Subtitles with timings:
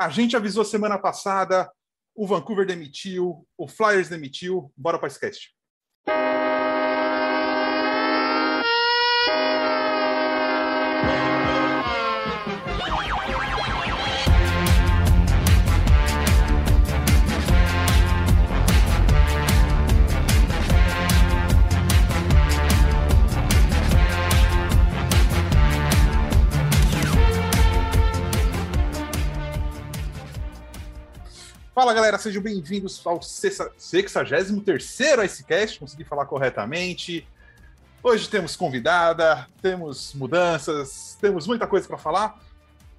[0.00, 1.70] A gente avisou semana passada,
[2.16, 4.72] o Vancouver demitiu, o Flyers demitiu.
[4.74, 5.54] Bora para esse cast.
[31.80, 34.12] Fala galera, sejam bem-vindos ao 63
[35.24, 37.26] Icecast, consegui falar corretamente.
[38.02, 42.38] Hoje temos convidada, temos mudanças, temos muita coisa para falar.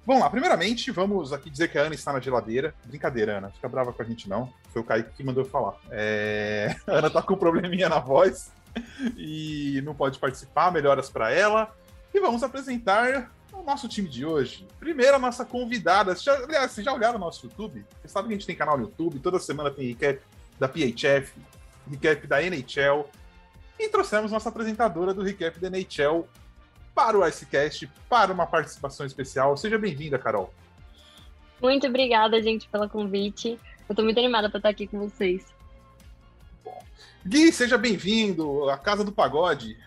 [0.04, 2.74] Vamos lá, primeiramente, vamos aqui dizer que a Ana está na geladeira.
[2.84, 4.52] Brincadeira, Ana, fica brava com a gente não.
[4.72, 5.76] Foi o Kaique que mandou eu falar.
[5.88, 6.74] É...
[6.84, 8.50] A Ana tá com um probleminha na voz
[9.16, 11.72] e não pode participar, melhoras para ela.
[12.12, 14.66] E vamos apresentar o nosso time de hoje.
[14.78, 16.14] Primeiro, a nossa convidada.
[16.14, 17.84] Vocês já, aliás, vocês já olharam o nosso YouTube?
[18.00, 20.20] Vocês sabem que a gente tem canal no YouTube, toda semana tem recap
[20.58, 21.32] da PHF,
[21.90, 23.08] recap da NHL.
[23.78, 26.26] E trouxemos nossa apresentadora do recap da NHL
[26.94, 29.56] para o Icecast, para uma participação especial.
[29.56, 30.52] Seja bem-vinda, Carol.
[31.60, 33.58] Muito obrigada, gente, pelo convite.
[33.88, 35.46] Eu tô muito animada para estar aqui com vocês.
[36.64, 36.82] Bom.
[37.24, 39.78] Gui, seja bem-vindo à Casa do Pagode.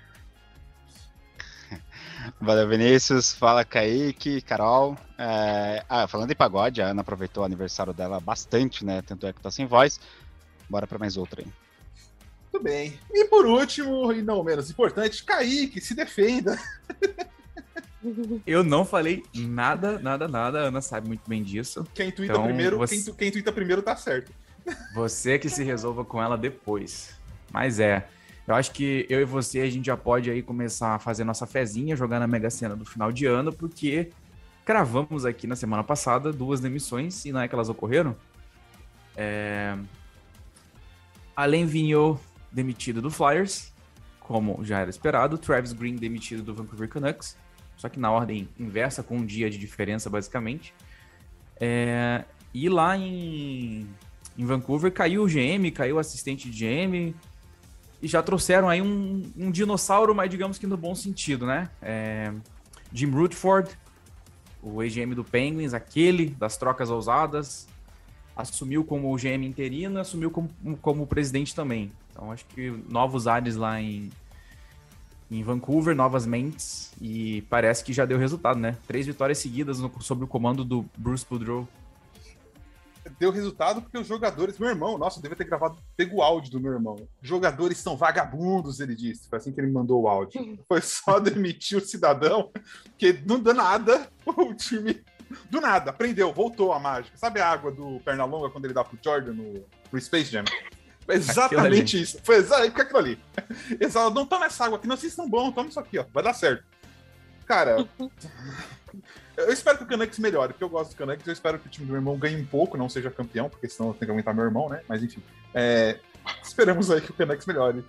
[2.40, 3.34] Valeu, Vinícius.
[3.34, 4.98] Fala, Kaique, Carol.
[5.18, 5.84] É...
[5.90, 9.02] Ah, falando em pagode, a Ana aproveitou o aniversário dela bastante, né?
[9.02, 10.00] Tanto é que tá sem voz.
[10.70, 11.48] Bora para mais outra aí.
[12.52, 12.98] Tudo bem.
[13.12, 16.58] E por último, e não menos importante, Kaique, se defenda.
[18.46, 20.60] Eu não falei nada, nada, nada.
[20.60, 21.86] A Ana sabe muito bem disso.
[21.94, 23.02] Quem tuita então, primeiro, você...
[23.02, 24.32] quem, quem tuita primeiro tá certo.
[24.94, 27.20] Você que se resolva com ela depois.
[27.52, 28.08] Mas é.
[28.48, 31.48] Eu acho que eu e você a gente já pode aí começar a fazer nossa
[31.48, 34.12] fezinha, jogar na Mega Sena do final de ano, porque
[34.64, 38.16] cravamos aqui na semana passada duas demissões, e não é que elas ocorreram?
[39.16, 39.76] É...
[41.36, 43.74] Alain Vigneault demitido do Flyers,
[44.20, 47.36] como já era esperado, Travis Green demitido do Vancouver Canucks,
[47.78, 50.74] só que na ordem inversa, com um dia de diferença, basicamente.
[51.60, 52.24] É...
[52.54, 53.88] E lá em...
[54.38, 57.14] em Vancouver caiu o GM, caiu o assistente de GM,
[58.06, 61.72] e já trouxeram aí um, um dinossauro, mas digamos que no bom sentido, né?
[61.82, 62.32] É,
[62.94, 63.76] Jim Rutherford,
[64.62, 67.68] o EGM do Penguins, aquele das trocas ousadas,
[68.36, 70.52] assumiu como o GM interino, assumiu como,
[70.84, 71.92] como presidente também.
[72.12, 74.12] Então acho que novos ares lá em,
[75.32, 78.78] em Vancouver, novas mentes, e parece que já deu resultado, né?
[78.86, 81.68] Três vitórias seguidas no, sob o comando do Bruce Boudreau
[83.20, 86.52] deu resultado porque os jogadores, meu irmão, nossa, eu devia ter gravado, pego o áudio
[86.52, 86.96] do meu irmão.
[87.22, 89.30] Jogadores são vagabundos, ele disse.
[89.30, 90.60] Foi assim que ele mandou o áudio.
[90.68, 92.52] Foi só demitir o cidadão,
[92.98, 95.04] que não dá nada, o time
[95.50, 97.18] do nada, aprendeu, voltou a mágica.
[97.18, 100.46] Sabe a água do Pernalonga quando ele dá pro Jordan no pro Space Jam?
[101.06, 102.20] Foi exatamente isso.
[102.24, 103.20] Foi exatamente aquilo ali.
[103.80, 106.06] Exato, não toma essa água aqui, não, vocês estão bons, toma isso aqui, ó.
[106.12, 106.64] Vai dar certo.
[107.46, 107.88] Cara,
[109.38, 111.26] eu espero que o Canucks melhore, porque eu gosto do Canucks.
[111.28, 113.68] Eu espero que o time do meu irmão ganhe um pouco, não seja campeão, porque
[113.68, 114.82] senão eu tenho que aumentar meu irmão, né?
[114.88, 115.22] Mas enfim.
[115.54, 116.00] É...
[116.42, 117.84] Esperamos aí que o Canucks melhore.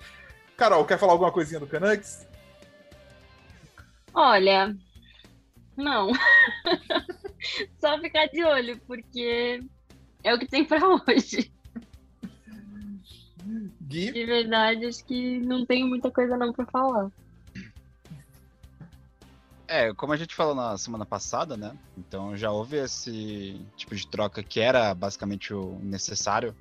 [0.57, 2.27] Carol, quer falar alguma coisinha do Canucks?
[4.13, 4.75] Olha,
[5.77, 6.11] não.
[7.79, 9.63] Só ficar de olho, porque
[10.25, 11.53] é o que tem para hoje.
[13.83, 14.11] Gui?
[14.11, 17.11] De verdade, acho que não tenho muita coisa não para falar.
[19.69, 21.77] É, como a gente falou na semana passada, né?
[21.99, 26.55] Então já houve esse tipo de troca que era basicamente o necessário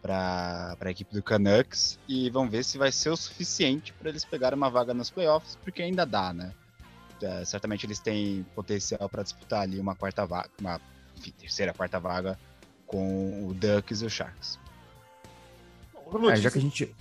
[0.00, 4.24] para a equipe do Canucks e vamos ver se vai ser o suficiente para eles
[4.24, 6.54] pegarem uma vaga nos playoffs, porque ainda dá, né?
[7.20, 10.80] É, certamente eles têm potencial para disputar ali uma quarta vaga, uma
[11.18, 12.38] enfim, terceira, quarta vaga
[12.86, 14.58] com o Ducks e o Sharks.
[16.32, 16.96] É, já que a gente,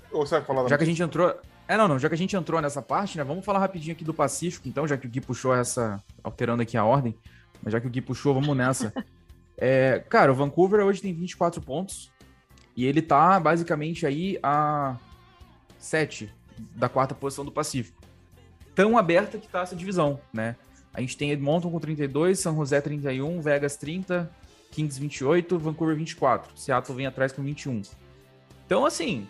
[0.67, 1.33] já que a gente entrou,
[1.69, 1.99] é, não, não.
[1.99, 3.23] Já que a gente entrou nessa parte, né?
[3.23, 6.03] Vamos falar rapidinho aqui do Pacífico, então, já que o Gui puxou essa.
[6.23, 7.15] alterando aqui a ordem.
[7.61, 8.91] Mas já que o Gui puxou, vamos nessa.
[9.61, 12.09] É, cara, o Vancouver hoje tem 24 pontos.
[12.77, 14.95] E ele tá basicamente aí a
[15.77, 16.33] 7
[16.73, 18.01] da quarta posição do Pacífico.
[18.73, 20.55] Tão aberta que tá essa divisão, né?
[20.93, 24.31] A gente tem Edmonton com 32, São José 31, Vegas 30,
[24.71, 26.57] Kings 28, Vancouver 24.
[26.57, 27.81] Seattle vem atrás com 21.
[28.65, 29.27] Então, assim,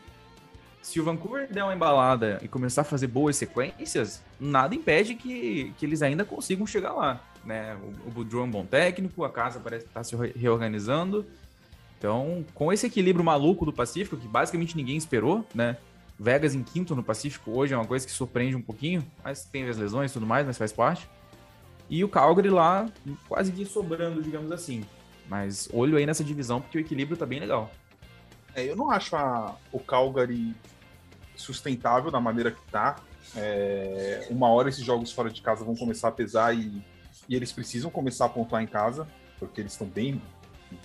[0.82, 5.74] se o Vancouver der uma embalada e começar a fazer boas sequências, nada impede que,
[5.78, 7.22] que eles ainda consigam chegar lá.
[7.44, 7.76] Né?
[7.76, 11.26] O, o Boudreau é um bom técnico, a casa parece estar tá se reorganizando.
[11.98, 15.78] Então, com esse equilíbrio maluco do Pacífico, que basicamente ninguém esperou, né?
[16.18, 19.68] Vegas em quinto no Pacífico hoje é uma coisa que surpreende um pouquinho, mas tem
[19.68, 21.10] as lesões e tudo mais, mas faz parte.
[21.90, 22.88] E o Calgary lá
[23.28, 24.84] quase que sobrando, digamos assim.
[25.30, 27.72] Mas olho aí nessa divisão, porque o equilíbrio tá bem legal.
[28.56, 30.56] É, eu não acho a, o Calgary
[31.36, 32.98] sustentável da maneira que tá.
[33.36, 36.84] É, uma hora esses jogos fora de casa vão começar a pesar e,
[37.28, 39.08] e eles precisam começar a pontuar em casa,
[39.38, 40.22] porque eles estão bem,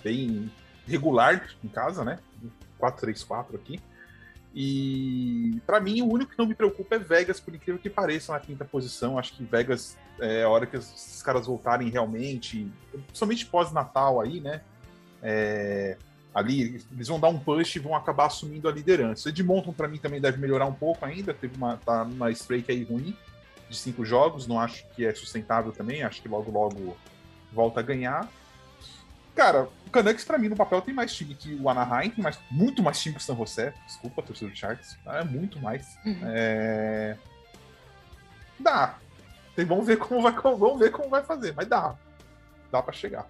[0.03, 0.51] bem
[0.87, 2.19] regular em casa, né?
[2.79, 3.79] 4-3-4 aqui.
[4.53, 8.31] E para mim, o único que não me preocupa é Vegas, por incrível que pareça,
[8.31, 9.19] na quinta posição.
[9.19, 12.71] Acho que Vegas é a hora que esses caras voltarem realmente,
[13.07, 14.61] principalmente pós-Natal aí, né?
[15.21, 15.97] É,
[16.35, 19.29] ali eles vão dar um push e vão acabar assumindo a liderança.
[19.29, 21.33] Edmonton, para mim, também deve melhorar um pouco ainda.
[21.33, 23.17] Teve uma, tá numa streak aí ruim
[23.69, 26.03] de cinco jogos, não acho que é sustentável também.
[26.03, 26.97] Acho que logo, logo
[27.53, 28.29] volta a ganhar.
[29.33, 32.37] Cara, o Canucks, pra mim, no papel, tem mais time que o Anaheim, tem mais,
[32.51, 33.73] muito mais time que o San José.
[33.85, 34.97] Desculpa, torcedor do Sharks.
[35.05, 35.97] É muito mais.
[36.05, 36.19] Uhum.
[36.23, 37.17] É...
[38.59, 38.97] Dá.
[39.55, 41.95] Tem, vamos, ver como vai, vamos ver como vai fazer, mas dá.
[42.69, 43.25] Dá para chegar.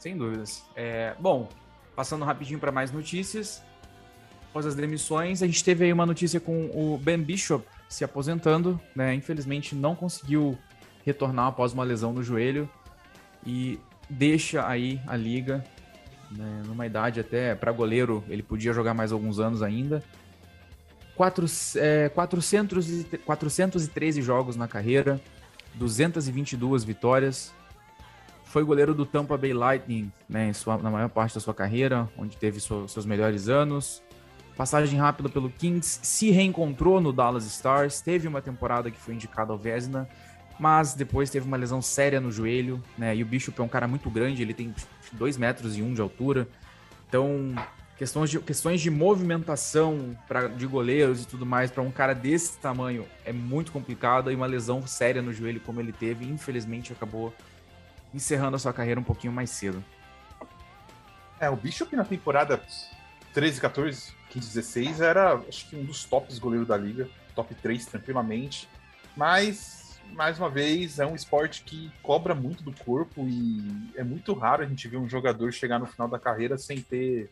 [0.00, 0.64] Sem dúvidas.
[0.74, 1.48] É, bom,
[1.94, 3.62] passando rapidinho para mais notícias.
[4.48, 8.80] Após as demissões, a gente teve aí uma notícia com o Ben Bishop se aposentando,
[8.96, 9.14] né?
[9.14, 10.58] Infelizmente não conseguiu
[11.04, 12.68] retornar após uma lesão no joelho
[13.46, 15.64] e deixa aí a liga,
[16.30, 20.02] né, numa idade até para goleiro, ele podia jogar mais alguns anos ainda.
[21.14, 21.44] Quatro,
[21.76, 25.20] é, 400 e, 413 jogos na carreira,
[25.74, 27.52] 222 vitórias.
[28.50, 32.36] Foi goleiro do Tampa Bay Lightning né, sua, na maior parte da sua carreira, onde
[32.36, 34.02] teve so, seus melhores anos.
[34.56, 39.52] Passagem rápida pelo Kings, se reencontrou no Dallas Stars, teve uma temporada que foi indicada
[39.52, 40.08] ao Vesna
[40.60, 43.16] mas depois teve uma lesão séria no joelho, né?
[43.16, 44.74] E o Bishop é um cara muito grande, ele tem
[45.12, 46.46] 2 metros e um de altura.
[47.08, 47.54] Então,
[47.96, 52.58] questões de, questões de movimentação pra, de goleiros e tudo mais para um cara desse
[52.58, 57.32] tamanho é muito complicado e uma lesão séria no joelho como ele teve, infelizmente acabou
[58.12, 59.84] encerrando a sua carreira um pouquinho mais cedo.
[61.38, 62.60] É, o Bishop na temporada
[63.32, 67.86] 13, 14, 15, 16 era acho que um dos tops goleiros da liga, top 3
[67.86, 68.68] tranquilamente.
[69.16, 69.80] Mas
[70.12, 74.62] mais uma vez, é um esporte que cobra muito do corpo e é muito raro
[74.62, 77.30] a gente ver um jogador chegar no final da carreira sem ter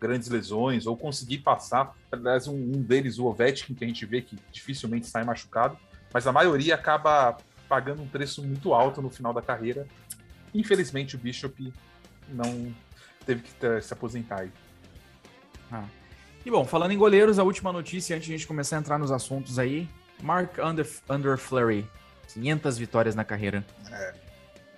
[0.00, 1.94] grandes lesões ou conseguir passar.
[2.12, 5.78] Aliás, um, deles, o Ovechkin, que a gente vê que dificilmente sai machucado,
[6.12, 7.36] mas a maioria acaba
[7.68, 9.86] pagando um preço muito alto no final da carreira.
[10.54, 11.72] Infelizmente, o Bishop
[12.28, 12.74] não
[13.24, 14.52] teve que se aposentar aí.
[15.70, 15.84] Ah.
[16.44, 18.98] E bom, falando em goleiros, a última notícia antes de a gente começar a entrar
[18.98, 19.88] nos assuntos aí,
[20.22, 21.88] Mark Under, Under Flurry,
[22.28, 23.66] 500 vitórias na carreira.
[23.90, 24.14] É.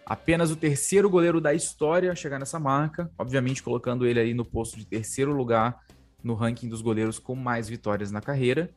[0.07, 4.45] Apenas o terceiro goleiro da história a chegar nessa marca, obviamente colocando ele aí no
[4.45, 5.79] posto de terceiro lugar
[6.25, 8.71] no ranking dos goleiros com mais vitórias na carreira.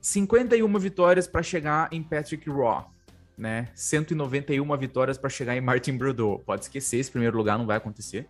[0.00, 2.92] 51 vitórias para chegar em Patrick Raw,
[3.38, 3.68] né?
[3.74, 6.40] 191 vitórias para chegar em Martin Brodeur.
[6.40, 8.26] Pode esquecer, esse primeiro lugar não vai acontecer.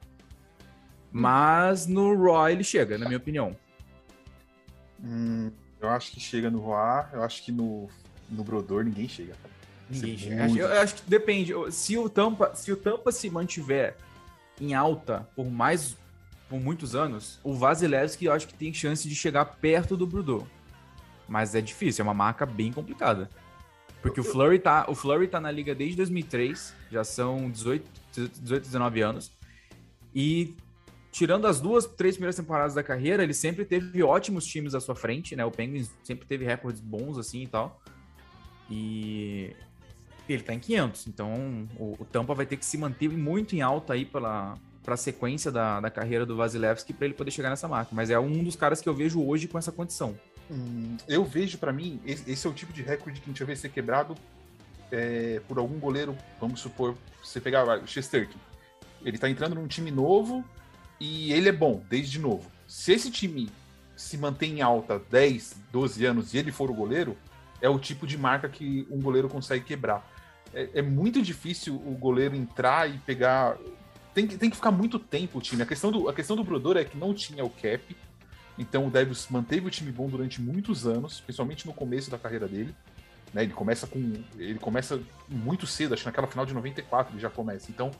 [1.10, 3.56] Mas no Raw ele chega, na minha opinião.
[5.02, 5.50] Hum,
[5.80, 7.88] eu acho que chega no Roar, eu acho que no,
[8.28, 9.34] no Brodor ninguém chega.
[9.88, 10.44] Ninguém chega.
[10.46, 10.58] Muito...
[10.58, 11.52] Eu, acho que depende.
[11.72, 13.96] Se o, Tampa, se o Tampa se mantiver
[14.60, 15.96] em alta por mais
[16.48, 20.46] por muitos anos, o Vasilevski eu acho que tem chance de chegar perto do Brodor.
[21.28, 23.30] Mas é difícil, é uma marca bem complicada.
[24.02, 27.84] Porque o Flurry tá, o Flurry tá na liga desde 2003, já são 18,
[28.40, 29.32] 18 19 anos.
[30.14, 30.54] E
[31.10, 34.94] tirando as duas, três primeiras temporadas da carreira, ele sempre teve ótimos times à sua
[34.94, 35.44] frente, né?
[35.44, 37.80] O Penguins sempre teve recordes bons assim e tal.
[38.70, 39.54] E
[40.28, 43.62] ele tá em 500, então o, o Tampa vai ter que se manter muito em
[43.62, 44.56] alta aí pela
[44.88, 47.94] para a sequência da, da carreira do Vasilevski para ele poder chegar nessa marca.
[47.94, 50.18] Mas é um dos caras que eu vejo hoje com essa condição.
[51.06, 53.56] Eu vejo para mim esse é o tipo de recorde que a gente vai ver
[53.56, 54.14] ser quebrado
[54.90, 56.16] é, por algum goleiro.
[56.40, 58.38] Vamos supor, você pegar o Chesterkin.
[59.04, 60.44] Ele tá entrando num time novo,
[61.00, 62.50] e ele é bom, desde novo.
[62.66, 63.48] Se esse time
[63.96, 67.16] se mantém em alta 10, 12 anos e ele for o goleiro,
[67.60, 70.08] é o tipo de marca que um goleiro consegue quebrar.
[70.52, 73.56] É, é muito difícil o goleiro entrar e pegar.
[74.14, 75.62] Tem que, tem que ficar muito tempo o time.
[75.62, 77.96] A questão do, a questão do Brodor é que não tinha o cap,
[78.58, 82.48] então o Devils manteve o time bom durante muitos anos, principalmente no começo da carreira
[82.48, 82.74] dele.
[83.32, 84.14] Né, ele começa com.
[84.36, 87.70] Ele começa muito cedo, acho que naquela final de 94 ele já começa.
[87.70, 87.90] Então,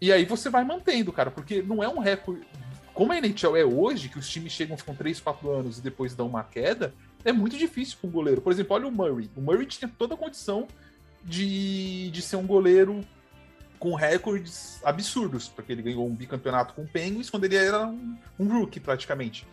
[0.00, 2.46] e aí você vai mantendo, cara, porque não é um recorde.
[2.94, 6.14] Como a NHL é hoje, que os times chegam, ficam 3, 4 anos e depois
[6.14, 6.92] dão uma queda,
[7.24, 8.40] é muito difícil com um goleiro.
[8.40, 9.30] Por exemplo, olha o Murray.
[9.36, 10.66] O Murray tinha toda a condição
[11.22, 13.00] de, de ser um goleiro
[13.78, 18.18] com recordes absurdos, porque ele ganhou um bicampeonato com o Penguins quando ele era um,
[18.38, 19.46] um rookie, praticamente.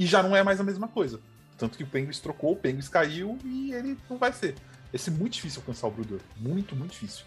[0.00, 1.20] E já não é mais a mesma coisa.
[1.58, 4.54] Tanto que o Penguins trocou, o Penguins caiu e ele não vai ser.
[4.90, 6.20] Vai ser muito difícil alcançar o Brudor.
[6.38, 7.26] Muito, muito difícil.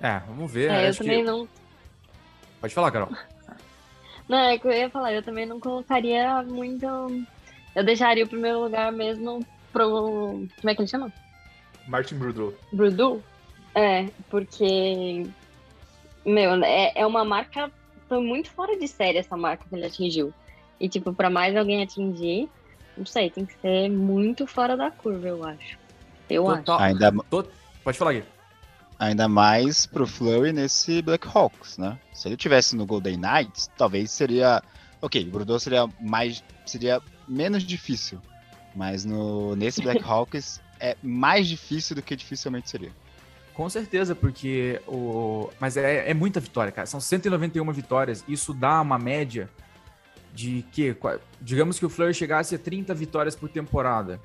[0.00, 0.70] É, vamos ver.
[0.70, 1.24] É, eu acho também que...
[1.30, 1.46] não.
[2.58, 3.10] Pode falar, Carol.
[4.26, 6.86] Não, é que eu ia falar, eu também não colocaria muito.
[7.74, 9.42] Eu deixaria o primeiro lugar mesmo
[9.72, 10.46] pro.
[10.60, 11.10] Como é que ele chama?
[11.86, 12.54] Martin Brudel.
[12.70, 13.24] Brudu?
[13.74, 15.26] É, porque.
[16.26, 17.70] Meu, é, é uma marca.
[18.06, 20.30] Foi muito fora de série essa marca que ele atingiu.
[20.80, 22.48] E, tipo, pra mais alguém atingir,
[22.96, 25.78] não sei, tem que ser muito fora da curva, eu acho.
[26.28, 26.62] Eu acho.
[26.62, 26.80] Total.
[26.80, 27.12] Ainda,
[27.82, 28.24] Pode falar, Gui.
[28.98, 31.98] ainda mais pro Flurry nesse Black Hawks, né?
[32.12, 34.62] Se ele tivesse no Golden Knights, talvez seria.
[35.00, 36.42] Ok, o Brudô seria mais.
[36.66, 38.20] seria menos difícil.
[38.74, 42.92] Mas no, nesse Black Hawks é mais difícil do que dificilmente seria.
[43.54, 45.50] Com certeza, porque o.
[45.58, 46.86] Mas é, é muita vitória, cara.
[46.86, 48.24] São 191 vitórias.
[48.28, 49.48] Isso dá uma média
[50.34, 50.96] de que.
[51.40, 54.20] Digamos que o Fleur chegasse a 30 vitórias por temporada.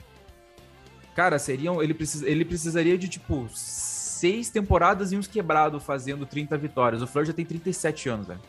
[1.15, 1.81] Cara, seriam.
[1.81, 7.01] Ele, precis, ele precisaria de, tipo, seis temporadas e uns quebrados fazendo 30 vitórias.
[7.01, 8.39] O Fleur já tem 37 anos, velho.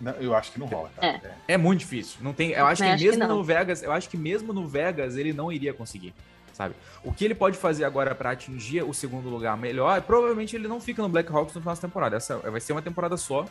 [0.00, 1.36] Não, eu acho que não rola, cara.
[1.46, 1.54] É.
[1.54, 2.18] É muito difícil.
[2.22, 3.36] Não tem, eu acho que acho que mesmo não.
[3.36, 6.14] no Vegas, eu acho que mesmo no Vegas ele não iria conseguir,
[6.54, 6.74] sabe?
[7.04, 10.80] O que ele pode fazer agora pra atingir o segundo lugar melhor, provavelmente ele não
[10.80, 12.16] fica no Black Hawks no final da temporada.
[12.16, 13.44] Essa vai ser uma temporada só.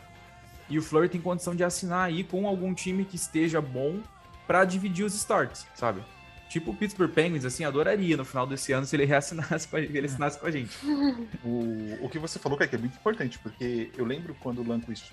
[0.70, 4.00] E o Fleury tem condição de assinar aí com algum time que esteja bom
[4.46, 6.00] pra dividir os starts, sabe?
[6.48, 9.80] Tipo o Pittsburgh Penguins, assim, adoraria no final desse ano se ele reassinasse com a,
[9.80, 10.76] ele assinasse com a gente.
[11.44, 15.12] O, o que você falou, Kaique, é muito importante, porque eu lembro quando o Lanquist.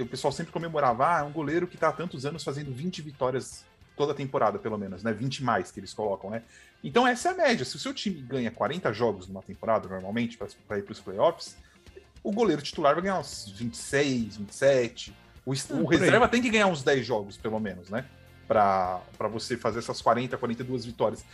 [0.00, 3.02] O pessoal sempre comemorava, ah, é um goleiro que tá há tantos anos fazendo 20
[3.02, 3.64] vitórias
[3.96, 5.12] toda temporada, pelo menos, né?
[5.12, 6.42] 20 mais que eles colocam, né?
[6.82, 7.64] Então essa é a média.
[7.64, 11.56] Se o seu time ganha 40 jogos numa temporada, normalmente, para ir para os playoffs,
[12.24, 15.14] o goleiro titular vai ganhar uns 26, 27.
[15.46, 15.98] O, Ah, o aí.
[15.98, 18.06] reserva tem que ganhar uns 10 jogos, pelo menos, né?
[18.48, 21.24] Para você fazer essas 40, 42 vitórias.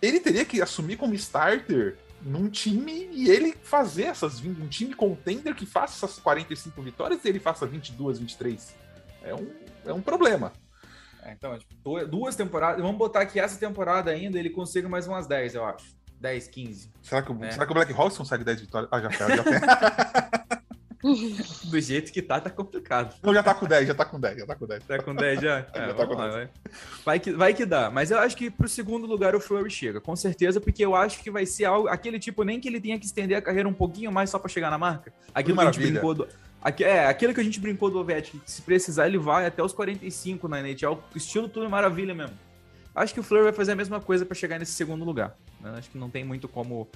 [0.00, 4.94] Ele teria que assumir como starter num time e ele fazer essas 20, um time
[4.94, 8.74] contender que faça essas 45 vitórias e ele faça 22, 23.
[9.22, 9.48] É um,
[9.86, 10.52] é um problema.
[11.22, 12.80] É, então, tipo, du- duas temporadas.
[12.82, 15.96] Vamos botar que essa temporada ainda ele consiga mais umas 10, eu acho.
[16.20, 16.90] 10, 15.
[17.02, 17.50] Será que, o- É.
[17.52, 18.88] será que o Black Hawks consegue 10 vitórias?
[18.92, 19.52] Ah, já, tá, já, tem.
[21.70, 23.14] Do jeito que tá, tá complicado.
[23.22, 24.82] Não, já tá com 10, já tá com 10, já tá com 10.
[24.84, 25.60] Tá com 10 já?
[25.72, 26.34] Já É, tá vamos com lá, 10.
[26.34, 26.48] vai.
[27.04, 27.90] Vai que, vai que dá.
[27.90, 31.22] Mas eu acho que pro segundo lugar o Fleury chega, com certeza, porque eu acho
[31.22, 33.72] que vai ser algo, aquele tipo, nem que ele tenha que estender a carreira um
[33.74, 35.12] pouquinho mais só pra chegar na marca.
[35.32, 36.26] Aquilo que a gente brincou do.
[36.60, 39.72] aque- é, aquilo que a gente brincou do Ovechkin, se precisar ele vai até os
[39.72, 42.36] 45 na NHL, estilo tudo maravilha mesmo.
[42.96, 45.36] Acho que o Fleury vai fazer a mesma coisa pra chegar nesse segundo lugar.
[45.60, 45.74] né?
[45.76, 46.88] Acho que não tem muito como,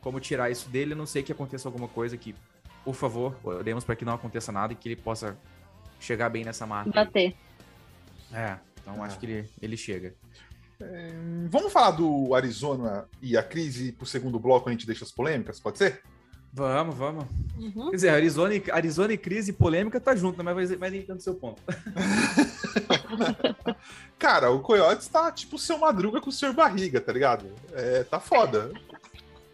[0.00, 2.34] como tirar isso dele, a não sei que aconteça alguma coisa que,
[2.84, 5.36] por favor, oremos pra que não aconteça nada e que ele possa
[5.98, 6.90] chegar bem nessa marca.
[6.90, 7.34] Bater.
[8.32, 10.14] É, então acho que ele, ele chega.
[10.80, 15.10] Hum, Vamos falar do Arizona e a crise pro segundo bloco, a gente deixa as
[15.10, 16.02] polêmicas, pode ser?
[16.58, 17.24] Vamos, vamos.
[17.56, 17.90] Uhum.
[17.90, 20.52] Quer dizer, Arizona e, Arizona e crise e polêmica tá junto, né?
[20.52, 21.62] mas vai, vai nem tanto seu ponto.
[24.18, 26.52] Cara, o Coyotes tá tipo o seu Madruga com o Sr.
[26.52, 27.46] Barriga, tá ligado?
[27.72, 28.72] É, tá foda.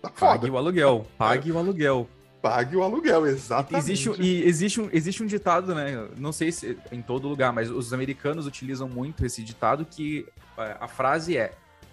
[0.00, 0.50] Tá Pague foda.
[0.52, 2.08] o aluguel, pague o aluguel.
[2.40, 3.82] Pague o aluguel, exatamente.
[3.82, 6.08] Existe, um- e existe um, existe um ditado, né?
[6.16, 10.26] Não sei se em todo lugar, mas os americanos utilizam muito esse ditado que
[10.58, 11.52] é, a frase é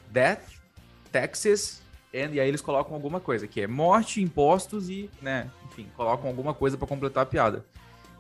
[0.10, 0.42] death,
[1.14, 1.82] and,
[2.14, 6.54] e aí eles colocam alguma coisa, que é morte, impostos e, né, enfim, colocam alguma
[6.54, 7.66] coisa pra completar a piada.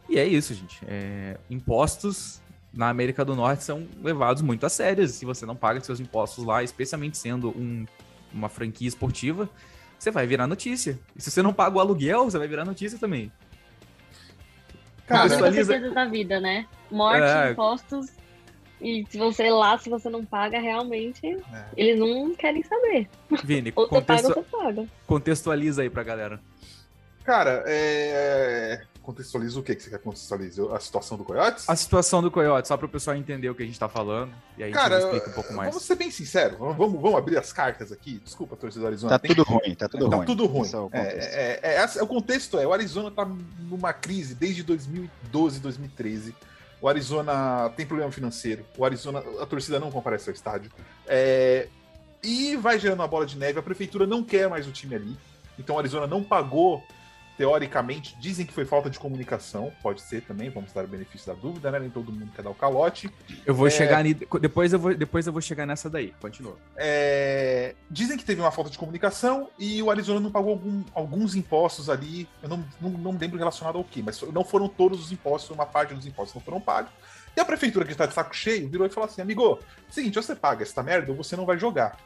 [0.10, 0.79] E é isso, gente.
[0.88, 2.41] É, impostos
[2.74, 5.07] na América do Norte são levados muito a sério.
[5.07, 7.86] Se você não paga seus impostos lá, especialmente sendo um-
[8.33, 9.50] uma franquia esportiva,
[10.00, 10.98] você vai virar notícia.
[11.15, 13.31] E se você não paga o aluguel, você vai virar notícia também.
[15.05, 16.65] Cara, Contextualiza- certeza da vida, né?
[16.89, 17.51] Morte, É.
[17.51, 18.07] impostos.
[18.82, 21.66] E se você lá, se você não paga, realmente, É.
[21.78, 23.08] eles não querem saber.
[23.44, 24.88] Vini, Ou você paga ou você paga.
[25.06, 26.40] contextualiza aí pra galera.
[27.24, 28.82] Cara, é...
[29.04, 30.74] contextualiza o que que você quer contextualizar?
[30.74, 31.70] A situação do Coyotes?
[31.70, 34.34] A situação do Coyote, só para o pessoal entender o que a gente tá falando.
[34.58, 35.70] E aí Cara, a gente explica um pouco mais.
[35.70, 38.20] vamos ser bem sinceros, vamos, vamos abrir as cartas aqui.
[38.24, 39.12] Desculpa, torcedor do Arizona.
[39.12, 40.26] Tá tem- tudo ruim, tá tudo tá ruim.
[40.26, 40.62] tudo ruim.
[40.66, 41.30] Esse é o É, contexto.
[41.36, 43.28] é, é, essa- o contexto é, o Arizona tá
[43.70, 46.36] numa crise desde 2012, 2013.
[46.82, 48.66] O Arizona tem problema financeiro.
[48.76, 50.72] O Arizona, a torcida não comparece ao estádio.
[51.08, 51.68] É,
[52.24, 53.60] e vai gerando uma bola de neve.
[53.60, 55.18] A prefeitura não quer mais o time ali.
[55.60, 56.84] Então o Arizona não pagou,
[57.38, 58.16] teoricamente.
[58.20, 59.72] Dizem que foi falta de comunicação.
[59.82, 61.80] Pode ser também, vamos dar o benefício da dúvida, né?
[61.80, 63.10] Nem todo mundo quer dar o calote.
[63.46, 64.04] Eu vou é- chegar
[64.40, 66.14] depois eu vou depois eu vou chegar nessa daí.
[66.20, 66.58] Continua.
[66.76, 71.36] É, dizem que teve uma falta de comunicação e o Arizona não pagou algum- alguns
[71.36, 72.28] impostos ali.
[72.42, 75.66] Eu não, não, não lembro relacionado ao que, mas não foram todos os impostos, uma
[75.66, 76.92] parte dos impostos não foram pagos.
[77.36, 79.58] E a prefeitura, que está de saco cheio, virou e falou assim: amigo,
[79.90, 81.98] seguinte, ou você paga essa merda ou você não vai jogar.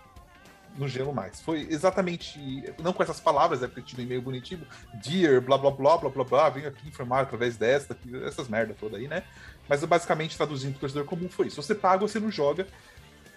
[0.77, 1.41] No gelo mais.
[1.41, 2.39] Foi exatamente,
[2.81, 6.09] não com essas palavras, é porque tinha um e-mail bonitinho, dear, blá blá blá blá
[6.09, 9.23] blá blá, venho aqui informar através desta, essas merdas todas aí, né?
[9.67, 11.61] Mas basicamente traduzindo para o torcedor comum foi isso.
[11.61, 12.67] Você paga, você não joga.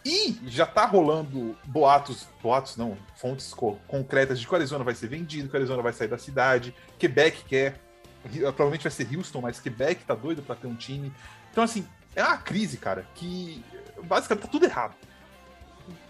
[0.04, 4.94] E já tá rolando boatos, boatos não, fontes co concretas de que o Arizona vai
[4.94, 7.80] ser vendido, que o Arizona vai sair da cidade, Quebec quer,
[8.22, 11.12] provavelmente vai ser Houston, mas Quebec tá doido para ter um time.
[11.50, 13.62] Então, assim, é uma crise, cara, que
[14.04, 14.94] basicamente tá tudo errado.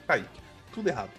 [0.07, 0.41] Kaique,
[0.79, 1.11] tudo errado.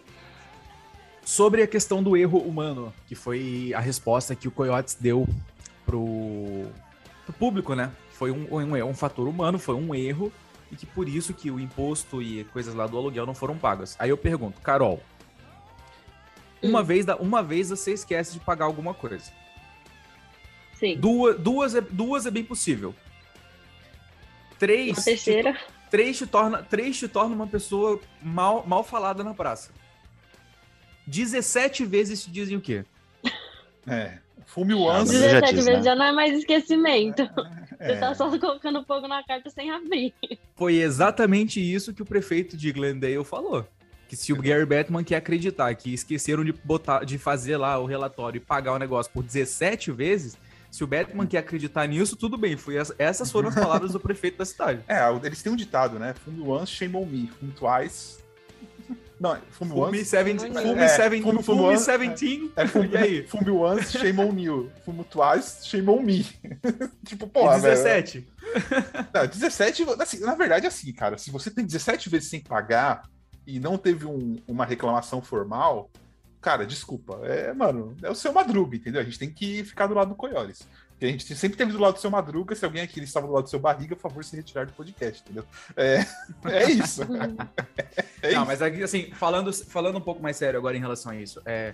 [1.23, 5.27] Sobre a questão do erro humano, que foi a resposta que o Coyotes deu
[5.85, 6.65] pro,
[7.25, 7.91] pro público, né?
[8.11, 10.31] Foi um, um, um fator humano, foi um erro,
[10.71, 13.95] e que por isso que o imposto e coisas lá do aluguel não foram pagas.
[13.99, 15.01] Aí eu pergunto, Carol,
[16.61, 16.83] uma, hum.
[16.83, 19.31] vez, uma vez você esquece de pagar alguma coisa.
[20.79, 20.97] Sim.
[20.97, 22.95] Duas, duas, é, duas é bem possível.
[24.57, 24.97] Três.
[24.97, 25.53] Uma terceira.
[25.53, 29.71] Te, três, te torna, três te torna uma pessoa mal, mal falada na praça.
[31.07, 32.85] 17 vezes te dizem o quê?
[33.87, 34.19] É.
[34.45, 35.11] Fume once.
[35.11, 35.83] 17 vezes né?
[35.83, 37.21] já não é mais esquecimento.
[37.79, 37.93] É.
[37.93, 40.13] Você tá só colocando fogo na carta sem abrir.
[40.55, 43.65] Foi exatamente isso que o prefeito de Glendale falou.
[44.07, 47.85] Que se o Gary Bettman quer acreditar que esqueceram de botar, de fazer lá o
[47.85, 50.37] relatório e pagar o negócio por 17 vezes,
[50.71, 52.55] se o Batman quer acreditar nisso, tudo bem.
[52.55, 54.83] Foi essas foram as palavras do prefeito da cidade.
[54.87, 56.13] É, eles têm um ditado, né?
[56.13, 57.27] Fume once, shame on me.
[57.39, 58.19] Fume twice.
[59.19, 60.05] Não, fume, fume once.
[60.05, 62.51] Seven, fume, é, seven, fume, fume, fume 17.
[62.55, 63.27] É, fume, e aí?
[63.27, 64.71] Fume once, shame on you.
[64.85, 66.23] Fume twice, shame on me.
[67.05, 68.19] tipo, porra, e 17.
[68.19, 68.39] Velho.
[69.13, 73.03] Não, 17, assim, na verdade, assim, cara, se você tem 17 vezes sem pagar
[73.45, 75.89] e não teve um, uma reclamação formal,
[76.41, 77.19] cara, desculpa.
[77.23, 79.01] É, mano, é o seu Madruga, entendeu?
[79.01, 80.15] A gente tem que ficar do lado do.
[80.15, 82.53] Porque a gente sempre teve do lado do seu Madruga.
[82.55, 85.21] Se alguém aqui estava do lado do seu Barriga, por favor, se retirar do podcast,
[85.23, 85.45] entendeu?
[85.75, 86.05] É,
[86.51, 87.03] é isso.
[88.21, 88.45] é Não, isso.
[88.45, 91.73] mas aqui, assim, falando, falando um pouco mais sério agora em relação a isso, é,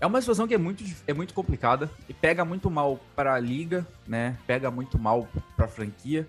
[0.00, 3.38] é uma situação que é muito, é muito complicada e pega muito mal para a
[3.38, 4.36] liga, né?
[4.46, 6.26] Pega muito mal para a franquia,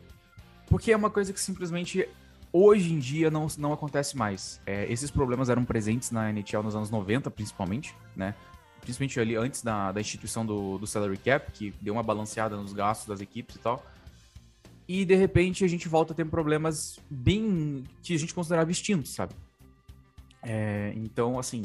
[0.68, 2.08] porque é uma coisa que simplesmente
[2.54, 4.62] hoje em dia não, não acontece mais.
[4.66, 8.36] É, esses problemas eram presentes na NHL nos anos 90, principalmente, né?
[8.80, 12.72] Principalmente ali antes da, da instituição do, do salary cap, que deu uma balanceada nos
[12.72, 13.84] gastos das equipes e tal.
[14.88, 19.14] E de repente a gente volta a ter problemas bem que a gente considerava extintos,
[19.14, 19.34] sabe?
[20.44, 21.64] É, então, assim,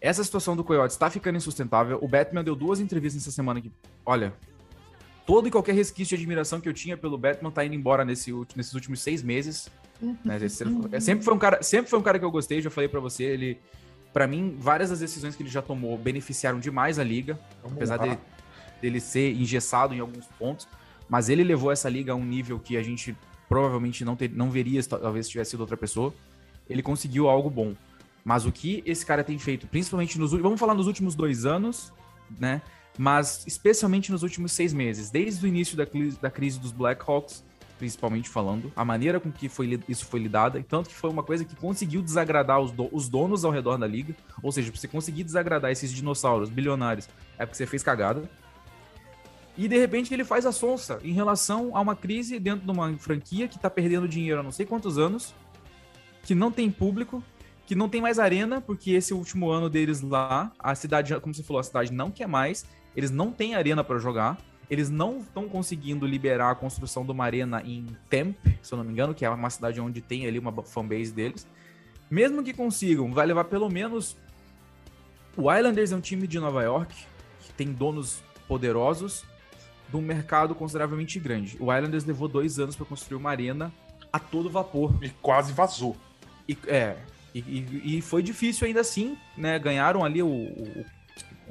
[0.00, 1.98] essa situação do Coyotes está ficando insustentável.
[2.00, 3.70] O Batman deu duas entrevistas nessa semana que,
[4.06, 4.32] olha,
[5.28, 8.32] todo e qualquer resquício de admiração que eu tinha pelo Batman tá indo embora nesse,
[8.56, 9.68] nesses últimos seis meses.
[10.24, 10.38] Né?
[10.90, 12.98] É, sempre, foi um cara, sempre foi um cara que eu gostei, já falei para
[12.98, 13.24] você.
[13.24, 13.60] Ele,
[14.10, 17.98] para mim, várias das decisões que ele já tomou beneficiaram demais a liga, Vamos apesar
[17.98, 18.18] dele,
[18.80, 20.66] dele ser engessado em alguns pontos.
[21.10, 23.14] Mas ele levou essa liga a um nível que a gente
[23.50, 26.14] provavelmente não, ter, não veria, talvez tivesse sido outra pessoa.
[26.70, 27.74] Ele conseguiu algo bom.
[28.24, 31.92] Mas o que esse cara tem feito, principalmente nos vamos falar nos últimos dois anos,
[32.40, 32.62] né?
[32.98, 35.86] Mas especialmente nos últimos seis meses, desde o início da,
[36.20, 37.44] da crise dos Blackhawks,
[37.78, 41.22] principalmente falando, a maneira com que foi, isso foi lidada, e tanto que foi uma
[41.22, 44.80] coisa que conseguiu desagradar os, do, os donos ao redor da liga, ou seja, pra
[44.80, 47.08] você conseguir desagradar esses dinossauros bilionários,
[47.38, 48.28] é porque você fez cagada.
[49.56, 52.92] E de repente ele faz a sonsa em relação a uma crise dentro de uma
[52.98, 55.34] franquia que tá perdendo dinheiro há não sei quantos anos,
[56.24, 57.22] que não tem público,
[57.64, 61.42] que não tem mais arena, porque esse último ano deles lá, a cidade, como você
[61.42, 62.64] falou, a cidade não quer mais,
[62.96, 64.38] eles não têm arena para jogar.
[64.70, 68.84] Eles não estão conseguindo liberar a construção de uma arena em Temp, se eu não
[68.84, 71.46] me engano, que é uma cidade onde tem ali uma fanbase deles.
[72.10, 74.16] Mesmo que consigam, vai levar pelo menos.
[75.36, 76.94] O Islanders é um time de Nova York
[77.40, 79.24] que tem donos poderosos
[79.88, 81.56] de um mercado consideravelmente grande.
[81.60, 83.72] O Islanders levou dois anos para construir uma arena
[84.12, 84.92] a todo vapor.
[85.02, 85.96] E quase vazou.
[86.48, 86.96] E, é,
[87.34, 89.58] e, e, e, foi difícil ainda assim, né?
[89.58, 90.84] Ganharam ali o, o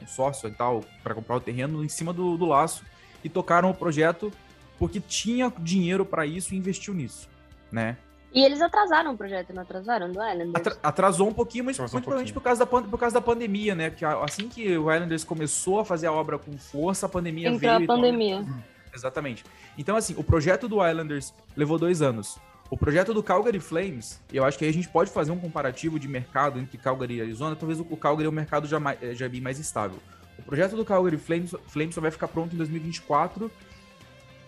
[0.08, 2.84] consórcio e tal para comprar o terreno em cima do, do laço
[3.24, 4.32] e tocaram o projeto
[4.80, 7.28] porque tinha dinheiro para isso e investiu nisso,
[7.72, 7.98] né?
[8.34, 10.56] E eles atrasaram o projeto, não atrasaram do Islanders?
[10.56, 13.90] Atra atrasou um pouquinho, mas muito provavelmente por causa, da por causa da pandemia, né?
[13.90, 17.60] Porque assim que o Islanders começou a fazer a obra com força, a pandemia Entrou
[17.60, 17.92] veio.
[17.92, 18.36] a pandemia.
[18.36, 18.64] Então...
[18.94, 19.44] Exatamente.
[19.78, 22.38] Então, assim, o projeto do Islanders levou dois anos.
[22.70, 25.98] O projeto do Calgary Flames, eu acho que aí a gente pode fazer um comparativo
[25.98, 29.30] de mercado entre Calgary e Arizona, talvez o Calgary é um mercado já, mais, já
[29.30, 30.00] bem mais estável.
[30.38, 33.50] O projeto do Calgary Flames, Flames só vai ficar pronto em 2024,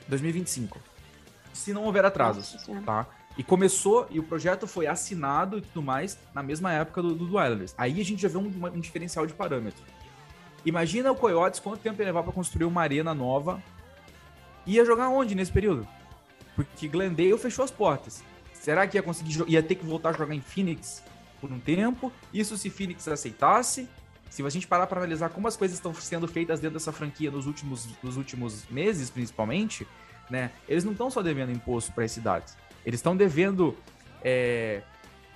[0.08, 0.80] 2025.
[1.54, 3.08] Se não houver atrasos, tá?
[3.38, 7.26] E começou, e o projeto foi assinado e tudo mais na mesma época do, do
[7.26, 7.74] Islanders.
[7.78, 9.82] Aí a gente já vê um, um diferencial de parâmetro.
[10.66, 13.64] Imagina o Coyotes quanto tempo ia levar para construir uma arena nova.
[14.66, 15.88] Ia jogar onde nesse período?
[16.60, 18.24] Porque Glendale fechou as portas.
[18.54, 21.02] Será que ia conseguir ia ter que voltar a jogar em Phoenix?
[21.40, 22.12] por um tempo.
[22.34, 23.90] Isso se Phoenix aceitasse.
[24.30, 27.32] Se a gente parar para analisar como as coisas estão sendo feitas dentro dessa franquia
[27.32, 29.88] nos últimos, nos últimos meses, principalmente,
[30.30, 30.52] né?
[30.68, 32.56] Eles não estão só devendo imposto para as cidades.
[32.86, 33.76] Eles estão devendo
[34.24, 34.84] é,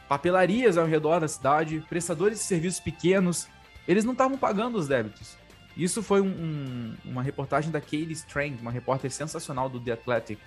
[0.08, 3.48] papelarias ao redor da cidade, prestadores de serviços pequenos.
[3.88, 5.36] Eles não estavam pagando os débitos.
[5.76, 10.40] Isso foi um, um, uma reportagem da Katie Strang, uma repórter sensacional do The Athletic,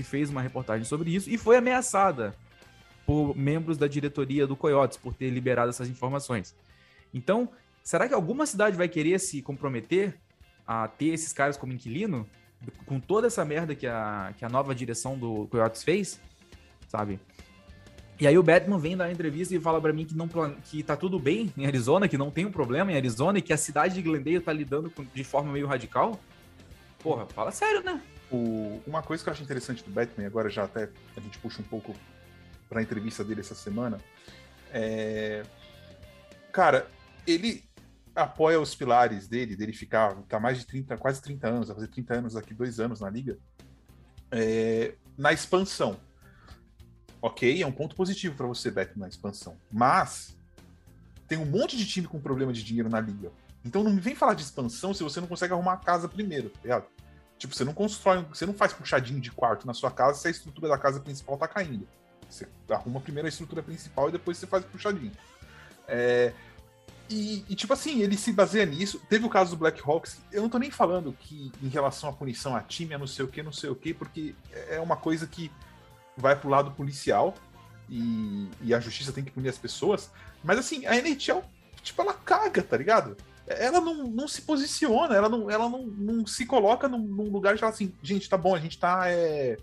[0.00, 2.34] que fez uma reportagem sobre isso e foi ameaçada
[3.04, 6.54] por membros da diretoria do Coyotes por ter liberado essas informações.
[7.12, 7.50] Então,
[7.82, 10.16] será que alguma cidade vai querer se comprometer
[10.66, 12.26] a ter esses caras como inquilino?
[12.86, 16.18] Com toda essa merda que a, que a nova direção do Coyotes fez,
[16.88, 17.20] sabe?
[18.18, 20.28] E aí o Batman vem dar entrevista e fala para mim que, não,
[20.64, 23.52] que tá tudo bem em Arizona, que não tem um problema em Arizona e que
[23.52, 26.18] a cidade de Glendale tá lidando com, de forma meio radical.
[27.02, 28.00] Porra, fala sério, né?
[28.30, 31.60] O, uma coisa que eu acho interessante do Batman, agora já até a gente puxa
[31.60, 31.94] um pouco
[32.68, 33.98] pra entrevista dele essa semana,
[34.72, 35.42] é...
[36.52, 36.86] Cara,
[37.26, 37.64] ele
[38.14, 41.88] apoia os pilares dele, dele ficar tá mais de 30, quase 30 anos, vai fazer
[41.88, 43.38] 30 anos daqui, dois anos na liga,
[44.30, 44.94] é...
[45.18, 45.98] na expansão
[47.22, 49.56] Ok, é um ponto positivo para você, Beto, na expansão.
[49.70, 50.36] Mas
[51.28, 53.30] tem um monte de time com problema de dinheiro na liga.
[53.64, 56.48] Então não me vem falar de expansão se você não consegue arrumar a casa primeiro,
[56.48, 56.86] tá ligado?
[57.40, 60.30] Tipo, você não constrói, você não faz puxadinho de quarto na sua casa se a
[60.30, 61.88] estrutura da casa principal tá caindo.
[62.28, 65.12] Você arruma primeiro a estrutura principal e depois você faz puxadinho.
[65.88, 66.34] É,
[67.08, 69.00] e, e, tipo assim, ele se baseia nisso.
[69.08, 70.18] Teve o caso do Black Hawks.
[70.30, 73.24] Eu não tô nem falando que em relação à punição a time, a não sei
[73.24, 74.34] o que, não sei o que, porque
[74.68, 75.50] é uma coisa que
[76.18, 77.34] vai pro lado policial
[77.88, 80.10] e, e, a justiça tem que punir as pessoas.
[80.44, 81.42] Mas assim, a NHL,
[81.82, 83.16] tipo, ela caga, tá ligado?
[83.58, 87.54] Ela não, não se posiciona, ela não, ela não, não se coloca num, num lugar
[87.54, 89.10] de falar assim, gente, tá bom, a gente tá.
[89.10, 89.56] É...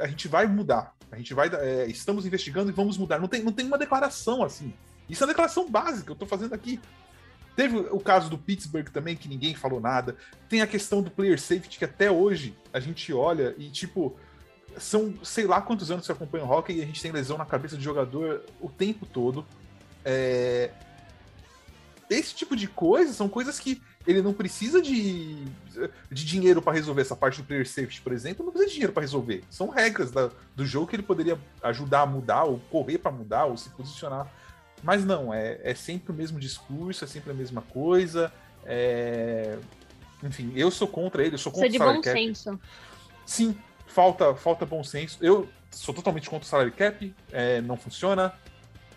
[0.00, 0.94] A gente vai mudar.
[1.10, 1.48] A gente vai.
[1.48, 3.18] É, estamos investigando e vamos mudar.
[3.18, 4.72] Não tem, não tem uma declaração assim.
[5.08, 6.80] Isso é uma declaração básica, eu tô fazendo aqui.
[7.56, 10.16] Teve o caso do Pittsburgh também, que ninguém falou nada.
[10.48, 14.16] Tem a questão do player safety, que até hoje a gente olha e, tipo,
[14.76, 17.44] são sei lá quantos anos que acompanha o hockey e a gente tem lesão na
[17.44, 19.44] cabeça de jogador o tempo todo.
[20.04, 20.70] É...
[22.10, 25.44] Esse tipo de coisa são coisas que ele não precisa de,
[26.10, 27.02] de dinheiro para resolver.
[27.02, 29.44] Essa parte do player safety, por exemplo, não precisa de dinheiro para resolver.
[29.50, 33.44] São regras da, do jogo que ele poderia ajudar a mudar, ou correr para mudar,
[33.44, 34.26] ou se posicionar.
[34.82, 38.32] Mas não, é, é sempre o mesmo discurso, é sempre a mesma coisa.
[38.64, 39.58] É...
[40.22, 42.18] Enfim, eu sou contra ele, eu sou contra Isso é de bom cap.
[42.18, 42.60] senso.
[43.26, 45.18] Sim, falta, falta bom senso.
[45.20, 48.32] Eu sou totalmente contra o salary cap, é, não funciona.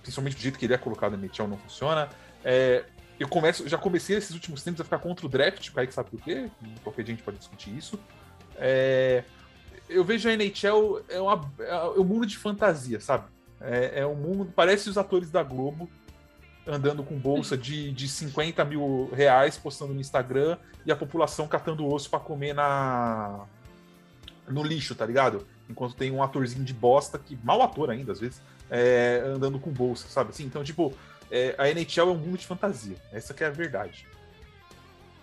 [0.02, 2.10] Principalmente do jeito que ele é colocado no NHL, não funciona.
[2.44, 2.86] É,
[3.22, 6.10] eu começo, já comecei esses últimos tempos a ficar contra o draft, o Kaique sabe
[6.10, 6.50] por quê,
[6.84, 8.00] qualquer gente pode discutir isso.
[8.58, 9.24] É,
[9.88, 13.26] eu vejo a NHL é, uma, é um mundo de fantasia, sabe?
[13.60, 15.88] É, é um mundo, parece os atores da Globo
[16.66, 21.88] andando com bolsa de, de 50 mil reais, postando no Instagram, e a população catando
[21.88, 23.46] osso para comer na,
[24.48, 25.46] no lixo, tá ligado?
[25.70, 29.70] Enquanto tem um atorzinho de bosta, que mal ator ainda, às vezes, é, andando com
[29.70, 30.32] bolsa, sabe?
[30.32, 30.92] Assim, então, tipo,
[31.32, 32.98] é, a NHL é um mundo de fantasia.
[33.12, 34.06] Essa que é a verdade.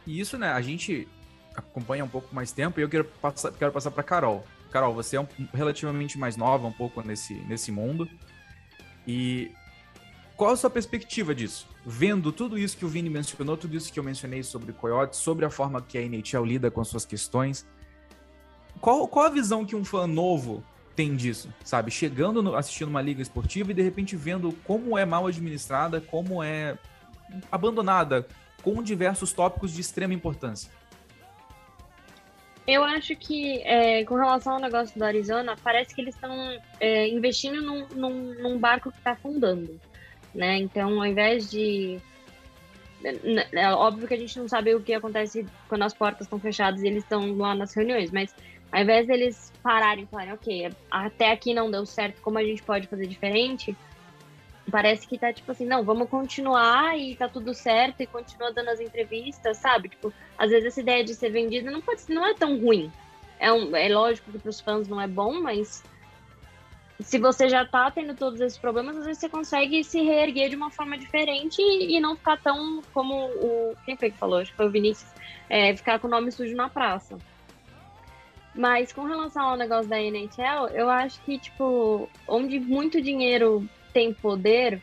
[0.07, 1.07] E isso, né, a gente
[1.55, 4.45] acompanha um pouco mais tempo e eu quero passar, quero passar para Carol.
[4.71, 8.09] Carol, você é um, relativamente mais nova um pouco nesse, nesse mundo.
[9.07, 9.53] E
[10.37, 11.67] qual a sua perspectiva disso?
[11.85, 15.45] Vendo tudo isso que o Vini mencionou, tudo isso que eu mencionei sobre Coyote, sobre
[15.45, 17.67] a forma que a NHL lida com suas questões,
[18.81, 20.63] qual, qual a visão que um fã novo
[20.99, 21.93] tem disso, sabe?
[21.93, 26.43] Chegando, no, assistindo uma liga esportiva e de repente vendo como é mal administrada, como
[26.43, 26.77] é
[27.53, 28.27] abandonada,
[28.65, 30.73] com diversos tópicos de extrema importância.
[32.67, 36.35] Eu acho que, é, com relação ao negócio do Arizona, parece que eles estão
[36.81, 39.81] é, investindo num, num, num, barco que está afundando,
[40.35, 40.59] né?
[40.59, 42.01] Então, ao invés de...
[43.53, 46.83] É óbvio que a gente não sabe o que acontece quando as portas estão fechadas
[46.83, 48.35] e eles estão lá nas reuniões, mas
[48.71, 52.63] ao invés deles pararem e falarem, ok, até aqui não deu certo, como a gente
[52.63, 53.77] pode fazer diferente?
[54.71, 58.69] Parece que tá tipo assim, não, vamos continuar e tá tudo certo e continua dando
[58.69, 59.89] as entrevistas, sabe?
[59.89, 62.93] Tipo, às vezes essa ideia de ser vendida não pode não é tão ruim.
[63.41, 65.83] É, um, é lógico que para os fãs não é bom, mas
[67.01, 70.57] se você já tá tendo todos esses problemas, às vezes você consegue se reerguer de
[70.57, 73.77] uma forma diferente e, e não ficar tão como o.
[73.85, 74.41] Quem foi que falou?
[74.41, 75.11] Acho que foi o Vinícius.
[75.49, 77.17] É, ficar com o nome sujo na praça.
[78.59, 84.13] Mas com relação ao negócio da NHL, eu acho que, tipo, onde muito dinheiro tem
[84.13, 84.83] poder,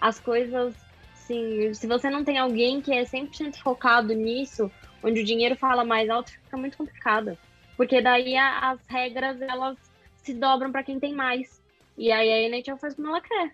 [0.00, 0.76] as coisas,
[1.12, 4.70] assim, se você não tem alguém que é 100% focado nisso,
[5.02, 7.36] onde o dinheiro fala mais alto, fica muito complicado.
[7.76, 9.76] Porque daí a, as regras, elas
[10.22, 11.60] se dobram para quem tem mais.
[11.98, 13.50] E aí a NHL faz como ela quer.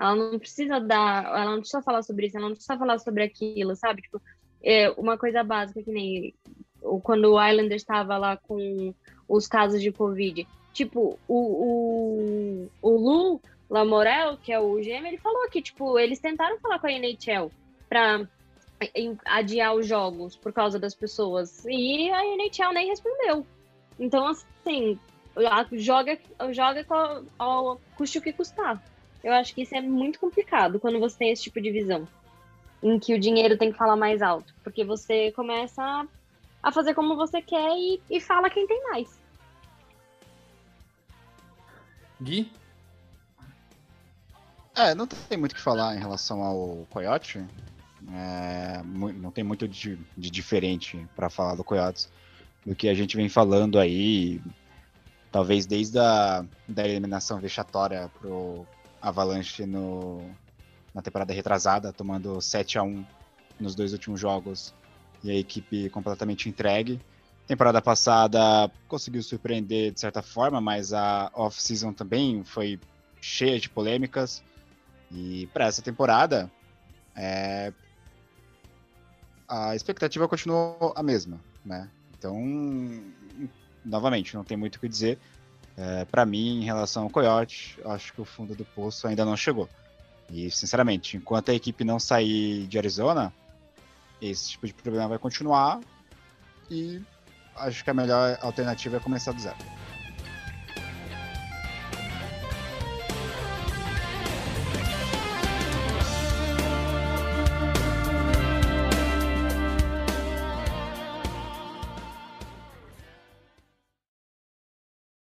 [0.00, 3.22] Ela não precisa dar, ela não precisa falar sobre isso, ela não precisa falar sobre
[3.22, 4.02] aquilo, sabe?
[4.02, 4.20] Tipo,
[4.64, 6.34] é uma coisa básica que nem
[7.02, 8.94] quando o Islander estava lá com
[9.28, 10.46] os casos de Covid.
[10.72, 16.20] Tipo, o, o, o Lu Lamorel, que é o GM, ele falou que, tipo, eles
[16.20, 17.50] tentaram falar com a NHL
[17.88, 18.26] pra
[19.24, 21.64] adiar os jogos por causa das pessoas.
[21.66, 23.46] E a NHL nem respondeu.
[23.98, 24.98] Então, assim,
[25.72, 26.18] joga,
[26.50, 28.82] joga ao, ao custo que custar.
[29.24, 32.06] Eu acho que isso é muito complicado quando você tem esse tipo de visão.
[32.82, 34.54] Em que o dinheiro tem que falar mais alto.
[34.62, 36.06] Porque você começa
[36.66, 39.20] a fazer como você quer e, e fala quem tem mais.
[42.20, 42.50] Gui?
[44.74, 47.38] É, não tem muito o que falar em relação ao Coyote.
[48.12, 52.10] É, não tem muito de, de diferente para falar do Coyotes
[52.64, 54.42] do que a gente vem falando aí.
[55.30, 58.66] Talvez desde a da eliminação vexatória pro
[59.00, 60.28] Avalanche no,
[60.92, 63.06] na temporada retrasada, tomando 7 a 1
[63.60, 64.74] nos dois últimos jogos
[65.22, 67.00] e a equipe completamente entregue.
[67.46, 72.78] Temporada passada conseguiu surpreender de certa forma, mas a off-season também foi
[73.20, 74.42] cheia de polêmicas.
[75.10, 76.50] E para essa temporada,
[77.14, 77.72] é...
[79.48, 81.88] a expectativa continuou a mesma, né?
[82.18, 82.36] Então,
[83.84, 85.18] novamente, não tem muito o que dizer.
[85.76, 89.36] É, para mim, em relação ao Coyote, acho que o fundo do poço ainda não
[89.36, 89.68] chegou.
[90.30, 93.32] E, sinceramente, enquanto a equipe não sair de Arizona,
[94.20, 95.80] esse tipo de problema vai continuar.
[96.70, 97.00] E
[97.56, 99.56] acho que a melhor alternativa é começar do zero.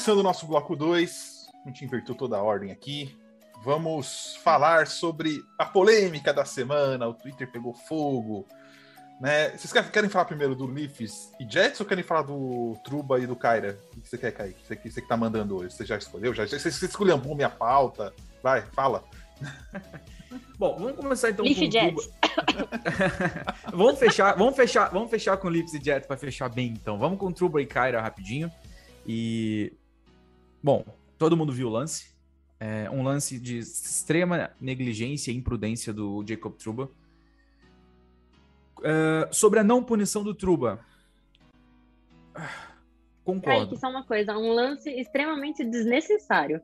[0.03, 3.17] Começando o nosso bloco 2, a gente invertiu toda a ordem aqui.
[3.63, 7.07] Vamos falar sobre a polêmica da semana.
[7.07, 8.45] O Twitter pegou fogo.
[9.21, 9.51] Né?
[9.51, 13.37] Vocês querem falar primeiro do Leafs e Jets ou querem falar do Truba e do
[13.37, 13.79] Kyra?
[13.97, 14.67] O que você quer, Kaique?
[14.67, 15.73] Você, você que tá mandando hoje?
[15.73, 16.35] Você já escolheu?
[16.35, 18.13] Já, você, você escolheu minha pauta?
[18.43, 19.05] Vai, fala.
[20.59, 22.11] Bom, vamos começar então Leaf com Jets.
[23.73, 26.99] vamos fechar, vamos fechar, vamos fechar com Leafs e Jets para fechar bem então.
[26.99, 28.51] Vamos com Truba e Kyra rapidinho.
[29.07, 29.73] E
[30.63, 30.85] bom,
[31.19, 32.13] todo mundo viu o lance.
[32.61, 36.91] É um lance de extrema negligência e imprudência do Jacob Truba.
[38.79, 40.81] Uh, sobre a não punição do Truba.
[43.25, 43.67] Concordo.
[43.67, 46.61] Kaique, só uma coisa, um lance extremamente desnecessário.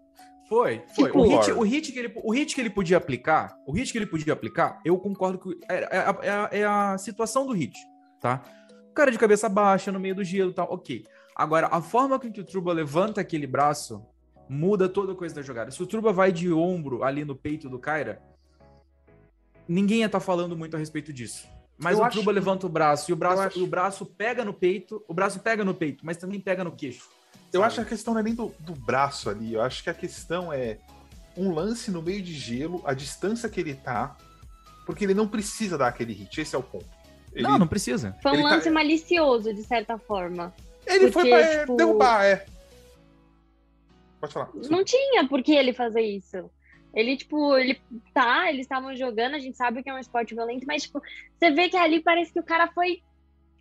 [0.49, 1.07] Foi, foi.
[1.07, 3.93] Tipo, o, hit, o, hit que ele, o hit que ele podia aplicar, o hit
[3.93, 7.53] que ele podia aplicar, eu concordo que é, é, é, a, é a situação do
[7.53, 7.79] hit,
[8.19, 8.43] tá?
[8.91, 11.05] O cara de cabeça baixa, no meio do gelo e tal, ok.
[11.38, 14.05] Agora, a forma com que o Truba levanta aquele braço
[14.48, 15.70] muda toda a coisa da jogada.
[15.70, 18.20] Se o Truba vai de ombro ali no peito do Kyra,
[19.68, 21.46] ninguém ia estar tá falando muito a respeito disso.
[21.79, 23.62] Mas eu o Truba levanta o braço e o braço, acho...
[23.62, 27.09] o braço pega no peito, o braço pega no peito, mas também pega no queixo.
[27.53, 29.88] Eu acho que a questão não é nem do, do braço ali, eu acho que
[29.88, 30.79] a questão é
[31.37, 34.16] um lance no meio de gelo, a distância que ele tá,
[34.85, 36.98] porque ele não precisa dar aquele hit, esse é o ponto.
[37.33, 37.44] Ele...
[37.44, 38.16] Não, não precisa.
[38.22, 38.72] Foi um lance tá...
[38.72, 40.53] malicioso, de certa forma.
[40.88, 41.77] Ele porque, foi pra tipo...
[41.77, 42.46] derrubar, é.
[44.20, 44.51] Pode falar.
[44.68, 46.51] Não tinha por que ele fazer isso.
[46.94, 47.81] Ele, tipo, ele
[48.12, 51.01] tá, eles estavam jogando, a gente sabe que é um esporte violento, mas, tipo,
[51.38, 53.03] você vê que ali parece que o cara foi,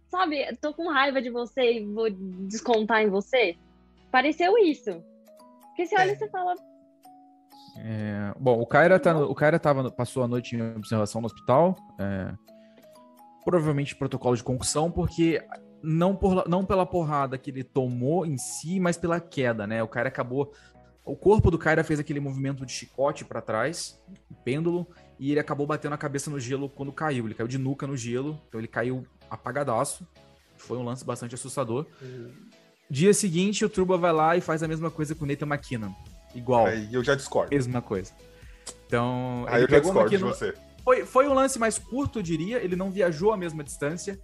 [0.08, 3.56] sabe, tô com raiva de você e vou descontar em você.
[4.12, 5.04] Pareceu isso.
[5.68, 6.56] Porque você olha e você fala.
[7.80, 11.76] É, bom, o Kyra, tá, o Kyra tava, passou a noite em observação no hospital.
[12.00, 12.34] É,
[13.46, 15.46] provavelmente protocolo de concussão, porque
[15.82, 19.82] não, por, não pela porrada que ele tomou em si, mas pela queda, né?
[19.84, 20.54] O cara acabou.
[21.06, 24.02] O corpo do cara fez aquele movimento de chicote para trás,
[24.44, 24.88] pêndulo,
[25.18, 27.26] e ele acabou batendo a cabeça no gelo quando caiu.
[27.26, 30.06] Ele caiu de nuca no gelo, então ele caiu apagadaço.
[30.58, 31.86] Foi um lance bastante assustador.
[32.02, 32.32] Uhum.
[32.90, 35.94] Dia seguinte, o Truba vai lá e faz a mesma coisa com o Nathan McKinnon.
[36.34, 36.66] Igual.
[36.66, 37.54] Aí eu já discordo.
[37.54, 38.14] Mesma coisa.
[38.86, 39.46] Então.
[39.48, 40.54] Aí eu já discordo de você.
[40.84, 42.64] Foi, foi um lance mais curto, eu diria.
[42.64, 44.20] Ele não viajou a mesma distância.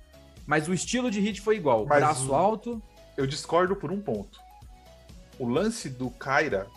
[0.45, 1.85] Mas o estilo de hit foi igual.
[1.85, 2.81] Mas braço alto.
[3.15, 4.39] Eu discordo por um ponto.
[5.39, 6.67] O lance do Kyra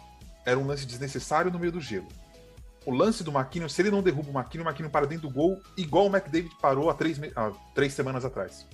[0.44, 2.08] era um lance desnecessário no meio do gelo.
[2.84, 5.34] O lance do McKinnon, se ele não derruba o McKinnon, o McKinnon para dentro do
[5.34, 8.66] gol, igual o McDavid parou há três, há três semanas atrás.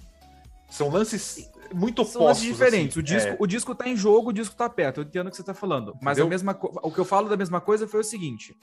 [0.70, 2.66] São lances muito São lances opostos.
[2.66, 2.96] diferentes.
[2.96, 3.00] assim.
[3.00, 5.00] O, disco, É, o disco tá em jogo, o disco tá perto.
[5.00, 5.96] Eu entendo o que você tá falando.
[6.02, 8.54] Mas a mesma o que eu falo da mesma coisa foi o seguinte: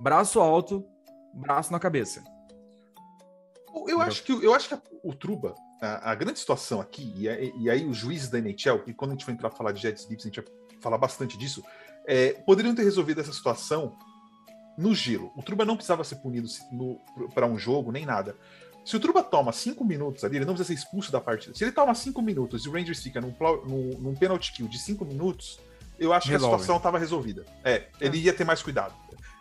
[0.00, 0.84] braço alto,
[1.32, 2.22] braço na cabeça.
[3.88, 7.28] Eu, acho que, eu acho que a- o Truba, a, a grande situação aqui, e,
[7.28, 9.72] aí- e aí os juízes da NHL, e quando a gente for entrar pra falar
[9.72, 10.46] de Jets Gibbs, a gente vai
[10.80, 11.62] falar bastante disso,
[12.06, 13.96] é, poderiam ter resolvido essa situação
[14.76, 15.30] no gelo.
[15.36, 16.48] O Truba não precisava ser punido
[17.34, 18.36] para um jogo, nem nada.
[18.84, 21.54] Se o Truba toma cinco minutos ali, ele não precisa ser expulso da partida.
[21.54, 23.32] Se ele toma cinco minutos e o Rangers fica num,
[23.66, 25.60] num, num penalty kill de cinco minutos,
[25.98, 26.54] eu acho que Resolve.
[26.54, 27.44] a situação estava resolvida.
[27.62, 28.92] É, ele ia ter mais cuidado.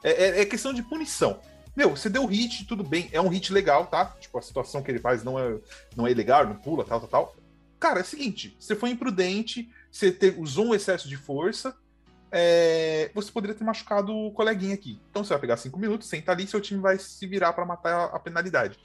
[0.03, 1.39] É, é- é questão de punição.
[1.75, 3.09] Meu, você deu hit, tudo bem.
[3.11, 4.05] É um hit legal, tá?
[4.19, 5.57] Tipo, a situação que ele faz não é,
[5.95, 7.35] não é ilegal, não pula, tal, tal, tal.
[7.79, 11.75] Cara, é o seguinte: você foi imprudente, você usou um excesso de força,
[12.31, 14.99] é, você poderia ter machucado o coleguinha aqui.
[15.09, 18.05] Então você vai pegar cinco minutos, senta ali, seu time vai se virar para matar
[18.05, 18.79] a, penalidade.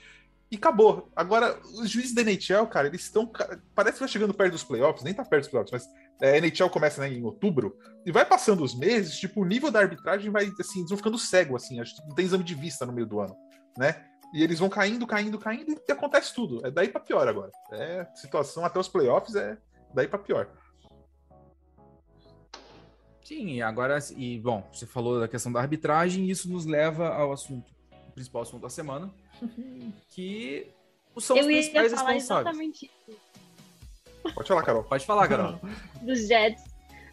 [0.50, 1.10] E acabou.
[1.14, 3.30] Agora, os juízes da NHL, cara, eles estão.
[3.74, 5.88] Parece que vai chegando perto dos playoffs, nem tá perto dos playoffs, mas
[6.20, 9.80] a NHL começa né, em outubro, e vai passando os meses, tipo, o nível da
[9.80, 12.86] arbitragem vai, assim, eles vão ficando cego, assim, acho que não tem exame de vista
[12.86, 13.36] no meio do ano,
[13.76, 14.04] né?
[14.32, 16.66] E eles vão caindo, caindo, caindo, e acontece tudo.
[16.66, 17.50] É daí pra pior agora.
[17.72, 19.56] É situação até os playoffs, é
[19.94, 20.50] daí pra pior.
[23.22, 27.08] Sim, e agora, e bom, você falou da questão da arbitragem, e isso nos leva
[27.08, 27.72] ao assunto,
[28.08, 29.12] o principal assunto da semana,
[30.10, 30.72] que
[31.18, 32.50] são os Eu ia principais falar responsáveis.
[32.56, 32.90] exatamente
[34.34, 34.84] Pode falar, Carol.
[34.84, 35.60] Pode falar, Carol.
[36.02, 36.64] dos Jets,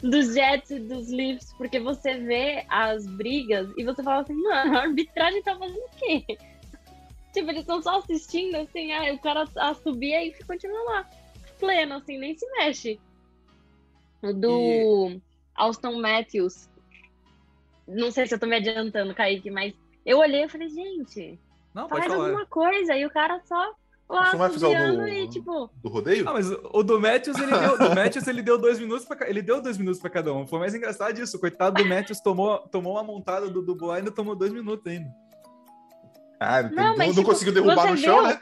[0.01, 4.77] dos Jets e dos Leafs, porque você vê as brigas e você fala assim, mano,
[4.77, 6.37] a arbitragem tá fazendo o quê?
[7.33, 11.09] Tipo, eles estão só assistindo, assim, ah, o cara assobia e continua lá,
[11.59, 12.99] pleno, assim, nem se mexe.
[14.21, 15.19] O do
[15.55, 16.69] Austin Matthews,
[17.87, 19.73] não sei se eu tô me adiantando, Kaique, mas
[20.05, 21.39] eu olhei e falei, gente,
[21.73, 23.73] Não, faz alguma coisa, e o cara só
[24.09, 26.27] lá Você não vai fazer o do- e, tipo, Do rodeio?
[26.29, 29.41] Ah, mas o do Matthews, ele deu, do Matthews, ele deu dois minutos pra, ele
[29.41, 30.45] deu dois minutos pra cada um.
[30.45, 31.39] Foi mais engraçado isso.
[31.39, 35.09] Coitado do Matthews tomou, tomou uma montada do Dubois e ainda tomou dois minutos ainda.
[36.39, 38.27] Ah, Não, não, mas, não tipo, conseguiu derrubar no chão, viu?
[38.27, 38.39] né?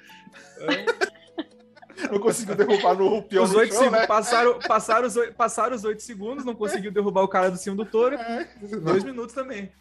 [2.11, 4.07] Não conseguiu derrubar no peão Os no oito né?
[4.07, 7.75] passaram, passaram, os oito, passaram os oito segundos, não conseguiu derrubar o cara do cima
[7.75, 8.15] do touro.
[8.15, 8.47] É,
[8.81, 9.71] Dois minutos também.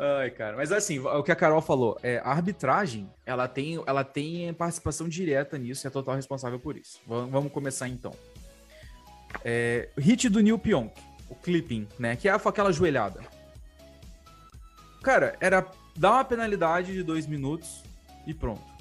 [0.00, 0.56] Ai, cara.
[0.56, 5.08] Mas assim, o que a Carol falou, é, a arbitragem, ela tem, ela tem participação
[5.08, 7.00] direta nisso e é total responsável por isso.
[7.06, 8.12] Vamos, vamos começar então.
[9.44, 10.92] É, hit do Neil Pionk,
[11.28, 12.16] o clipping, né?
[12.16, 13.20] Que é aquela joelhada.
[15.02, 17.82] Cara, era dar uma penalidade de dois minutos
[18.26, 18.77] e pronto.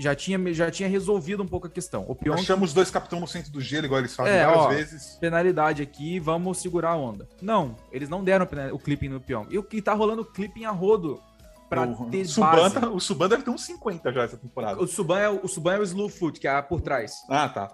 [0.00, 2.06] Já tinha, já tinha resolvido um pouco a questão.
[2.08, 4.64] O Pionk Achamos os dois capitão no centro do gelo, igual eles fazem É, várias
[4.64, 5.18] ó, vezes.
[5.20, 7.28] penalidade aqui, vamos segurar a onda.
[7.42, 9.46] Não, eles não deram o clipping no Pyong.
[9.50, 11.20] E o que tá rolando clipping a rodo
[11.68, 14.80] pra o, ter Suban, tá- o Suban deve ter uns 50 já essa temporada.
[14.82, 17.16] O Suban é o, o Suban é o slow foot, que é por trás.
[17.28, 17.70] Ah, tá.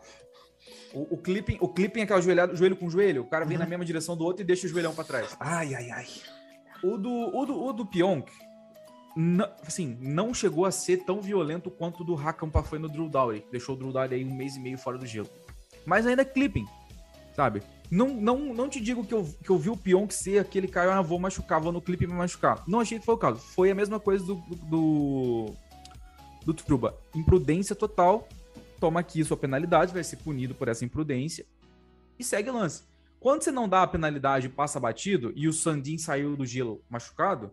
[0.93, 3.23] O, o clipping, o clipping é aquela joelhada, joelho com joelho.
[3.23, 3.63] O cara vem Uhum.
[3.63, 5.37] na mesma direção do outro e deixa o joelhão pra trás.
[5.39, 6.07] Ai, ai, ai.
[6.83, 8.31] O do, o do, o do Pionk,
[9.17, 13.09] não, assim, não chegou a ser tão violento quanto o do Hakampa foi no Drew
[13.09, 13.41] Dowry.
[13.41, 15.29] que Deixou o Drew Dowry aí um mês e meio fora do gelo.
[15.87, 16.67] Mas ainda é clipping,
[17.35, 17.63] sabe?
[17.91, 20.99] Não, não, não te digo que eu, que eu vi o Pionk ser aquele cara,
[20.99, 22.63] ah, vou machucar, vou no clipe me machucar.
[22.67, 23.39] Não achei que foi o caso.
[23.39, 25.55] Foi a mesma coisa do, do,
[26.45, 26.99] do Truba.
[27.15, 28.29] Imprudência total.
[28.79, 31.47] Toma aqui sua penalidade, vai ser punido por essa imprudência.
[32.19, 32.83] E segue o lance.
[33.19, 36.85] Quando você não dá a penalidade e passa batido, e o Sandin saiu do gelo
[36.91, 37.51] machucado,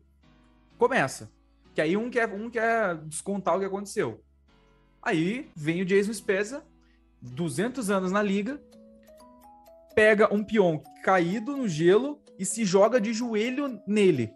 [0.77, 1.31] começa.
[1.73, 4.23] Que aí um quer, um quer descontar o que aconteceu.
[5.01, 6.63] Aí vem o Jason Spezza,
[7.21, 8.61] 200 anos na liga,
[9.95, 14.31] pega um peão caído no gelo e se joga de joelho nele.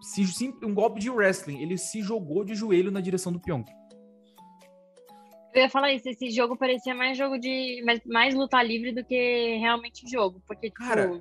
[0.00, 1.60] Se, um golpe de wrestling.
[1.60, 3.64] Ele se jogou de joelho na direção do peão.
[5.52, 7.82] Eu ia falar isso, esse jogo parecia mais jogo de.
[7.84, 10.40] mais, mais luta livre do que realmente jogo.
[10.46, 10.84] Porque, tipo.
[10.84, 11.20] Cara,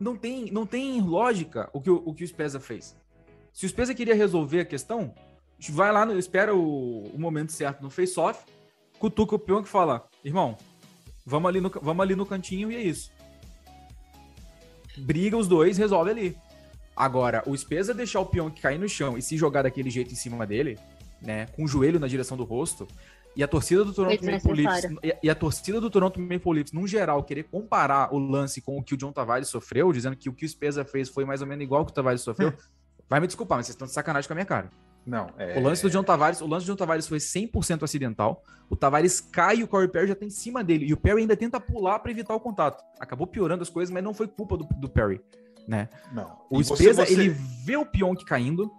[0.00, 2.96] Não tem, não tem lógica o que o, o que o Spezza fez.
[3.52, 5.14] Se o Spezza queria resolver a questão,
[5.70, 8.44] vai lá, no, espera o, o momento certo no face-off,
[8.98, 10.56] cutuca o peão que fala: irmão,
[11.24, 13.12] vamos ali, no, vamos ali no cantinho e é isso.
[14.96, 16.36] Briga os dois, resolve ali.
[16.94, 20.16] Agora, o Spezza deixar o peão cair no chão e se jogar daquele jeito em
[20.16, 20.78] cima dele,
[21.20, 22.86] né, com o joelho na direção do rosto,
[23.34, 24.90] e a torcida do Toronto Maple Leafs,
[25.22, 28.82] e, a torcida do Toronto Maple Leafs, num geral, querer comparar o lance com o
[28.82, 31.46] que o John Tavares sofreu, dizendo que o que o Spezza fez foi mais ou
[31.46, 32.52] menos igual ao que o Tavares sofreu,
[33.12, 34.70] vai me desculpar, mas vocês estão de sacanagem com a minha cara.
[35.04, 35.58] Não, é...
[35.58, 38.42] O lance do John Tavares, o lance do John Tavares foi 100% acidental.
[38.70, 40.86] O Tavares cai e o Corey Perry já tá em cima dele.
[40.86, 42.82] E o Perry ainda tenta pular para evitar o contato.
[42.98, 45.20] Acabou piorando as coisas, mas não foi culpa do, do Perry,
[45.68, 45.88] né?
[46.12, 46.38] Não.
[46.48, 48.70] O E Spezza, você- ele vê o Pionk caindo,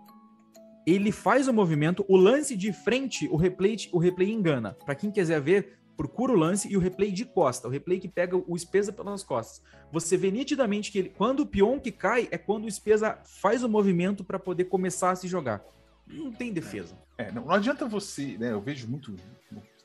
[0.88, 4.76] ele faz o movimento, o lance de frente, o replay, o replay engana.
[4.86, 8.08] Para quem quiser ver, procura o lance e o replay de costa, o replay que
[8.08, 9.62] pega o Espesa pelas costas.
[9.92, 13.64] Você vê nitidamente que ele, quando o peão que cai é quando o Espesa faz
[13.64, 15.64] o movimento para poder começar a se jogar.
[16.08, 16.98] Não tem defesa.
[17.18, 18.52] É, não, não adianta você, né?
[18.52, 19.16] Eu vejo muito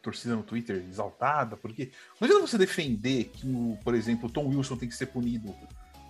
[0.03, 1.91] torcida no Twitter exaltada, porque
[2.21, 3.47] não adianta você defender que,
[3.85, 5.55] por exemplo, o Tom Wilson tem que ser punido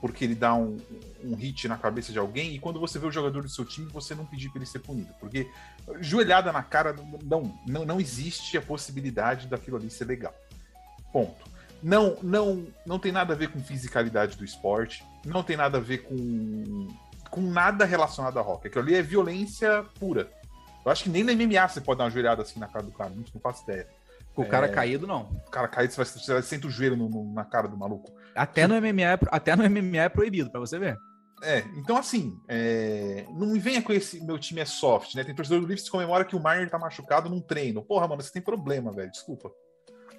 [0.01, 0.77] porque ele dá um,
[1.25, 3.91] um hit na cabeça de alguém, e quando você vê o jogador do seu time,
[3.91, 5.13] você não pedir para ele ser punido.
[5.19, 5.51] Porque
[6.01, 10.35] joelhada na cara, não, não, não existe a possibilidade daquilo ali ser legal.
[11.13, 11.49] Ponto.
[11.83, 15.81] Não, não, não tem nada a ver com fisicalidade do esporte, não tem nada a
[15.81, 16.89] ver com,
[17.31, 18.67] com nada relacionado a rock.
[18.67, 20.31] Aquilo ali é violência pura.
[20.85, 22.93] Eu acho que nem no MMA você pode dar uma joelhada assim na cara do
[22.93, 23.87] cara, não faço ideia.
[24.39, 24.69] Com o cara é...
[24.69, 25.23] caído, não.
[25.49, 27.77] O cara caído, você, vai, você vai, senta o joelho no, no, na cara do
[27.77, 28.15] maluco.
[28.37, 30.97] Até no MMA, é até no MMA é proibido, para você ver.
[31.43, 33.27] É, então assim, é...
[33.31, 35.25] não me venha com esse meu time é soft, né?
[35.25, 37.83] Tem torcedor do Leafs que comemora que o Marner tá machucado num treino.
[37.83, 39.51] Porra, mano, você tem problema, velho, desculpa.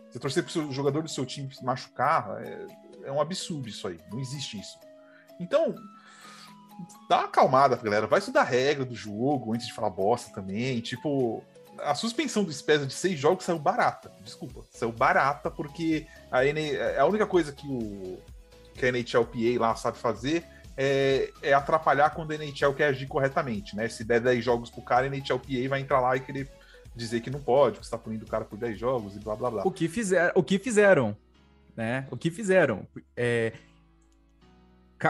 [0.09, 2.67] Você torcer pro seu, jogador do seu time machucar, é,
[3.05, 4.78] é um absurdo isso aí, não existe isso.
[5.39, 5.74] Então,
[7.07, 8.05] dá uma acalmada, galera.
[8.05, 10.82] Vai estudar a regra do jogo antes de falar bosta também.
[10.82, 11.41] Tipo,
[11.84, 14.11] a suspensão do Spezia de seis jogos saiu barata.
[14.21, 16.77] Desculpa, saiu barata porque a, N...
[16.97, 18.19] a única coisa que, o...
[18.73, 20.43] que a NHLPA lá sabe fazer
[20.77, 21.30] é...
[21.41, 23.88] é, atrapalhar quando a NHL quer agir corretamente, né?
[23.89, 26.49] Se der 10 jogos pro cara, a NHLPA vai entrar lá e querer
[26.95, 29.36] dizer que não pode, que você tá punindo o cara por 10 jogos e blá
[29.36, 29.63] blá blá.
[29.65, 30.32] O que, fizer...
[30.36, 31.15] o que fizeram,
[31.75, 32.07] né?
[32.11, 32.88] O que fizeram.
[33.15, 33.53] É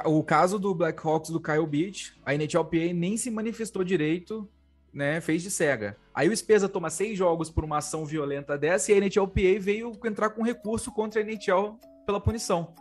[0.05, 4.47] o caso do Blackhawks do Kyle Beach, a NHLPA nem se manifestou direito,
[4.93, 5.21] né?
[5.21, 5.97] Fez de cega.
[6.13, 9.91] Aí o Speza toma seis jogos por uma ação violenta dessa e a NHLPA veio
[10.05, 12.73] entrar com recurso contra a NHL pela punição.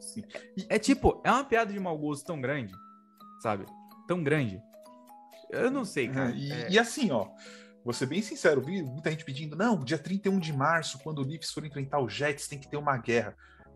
[0.00, 0.22] Sim.
[0.68, 2.74] É tipo, é uma piada de mau gosto tão grande,
[3.40, 3.64] sabe?
[4.06, 4.60] Tão grande.
[5.50, 6.30] Eu não sei, cara.
[6.30, 6.70] E, é...
[6.70, 7.28] e assim, ó,
[7.84, 11.22] vou ser bem sincero, vi muita gente pedindo, não, dia 31 de março, quando o
[11.22, 13.34] Leafs for enfrentar o Jets, tem que ter uma guerra.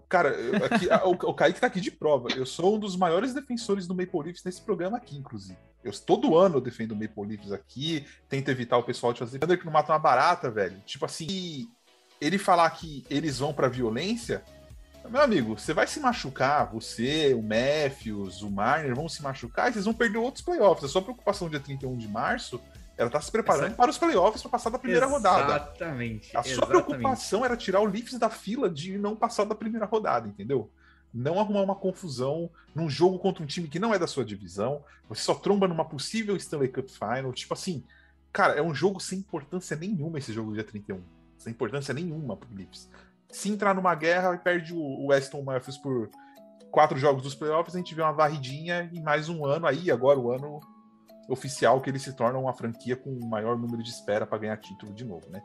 [0.09, 0.35] Cara,
[0.65, 2.29] aqui, o, o Kaique tá aqui de prova.
[2.35, 5.59] Eu sou um dos maiores defensores do Maple Leafs nesse programa aqui, inclusive.
[5.85, 9.59] Eu, todo ano eu defendo o Maple Leafs aqui, tento evitar o pessoal de fazer
[9.59, 10.81] que não mata uma barata, velho.
[10.87, 11.69] Tipo assim,
[12.21, 14.43] ele falar que eles vão pra violência,
[15.09, 19.73] meu amigo, você vai se machucar, você, o Matthews, o Marner vão se machucar e
[19.73, 20.85] vocês vão perder outros playoffs.
[20.85, 22.61] A sua preocupação dia 31 de março
[22.99, 23.77] ela tá se preparando Essa...
[23.77, 25.55] para os playoffs para passar da primeira exatamente, rodada.
[25.55, 26.37] Exatamente.
[26.37, 30.27] A sua preocupação era tirar o Leafs da fila de não passar da primeira rodada,
[30.27, 30.69] entendeu?
[31.15, 34.83] Não arrumar uma confusão num jogo contra um time que não é da sua divisão.
[35.09, 37.33] Você só tromba numa possível Stanley Cup Final.
[37.33, 37.85] Tipo assim,
[38.33, 41.01] cara, é um jogo sem importância nenhuma esse jogo dia 31.
[41.39, 42.91] Sem importância nenhuma pro Leafs.
[43.31, 46.11] Se entrar numa guerra e perde o Weston Matthews por
[46.73, 50.19] quatro jogos dos playoffs, a gente vê uma varridinha e mais um ano aí, agora
[50.19, 50.61] o ano
[51.29, 54.57] oficial que ele se torna uma franquia com o maior número de espera para ganhar
[54.57, 55.43] título de novo, né?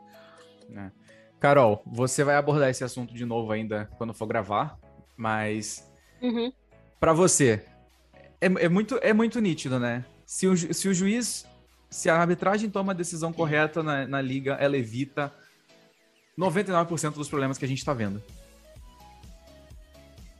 [0.74, 0.90] É.
[1.38, 4.78] Carol, você vai abordar esse assunto de novo ainda quando for gravar,
[5.14, 6.50] mas uhum.
[6.98, 7.62] para você
[8.40, 10.04] é, é, muito é muito nítido, né?
[10.24, 11.46] Se o, se o juiz,
[11.90, 15.30] se a arbitragem toma a decisão correta na, na liga, ela evita
[16.38, 18.22] 99% dos problemas que a gente está vendo.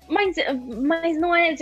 [0.09, 0.36] Mas,
[0.82, 1.55] mas não é.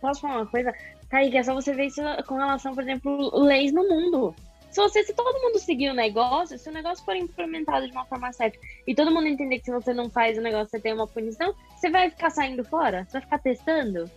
[0.00, 0.72] Posso falar uma coisa?
[1.08, 4.34] Kaique, é só você ver isso com relação, por exemplo, leis no mundo.
[4.70, 8.04] Se você, se todo mundo seguir o negócio, se o negócio for implementado de uma
[8.04, 10.92] forma certa e todo mundo entender que se você não faz o negócio, você tem
[10.92, 13.04] uma punição, você vai ficar saindo fora?
[13.04, 14.10] Você vai ficar testando?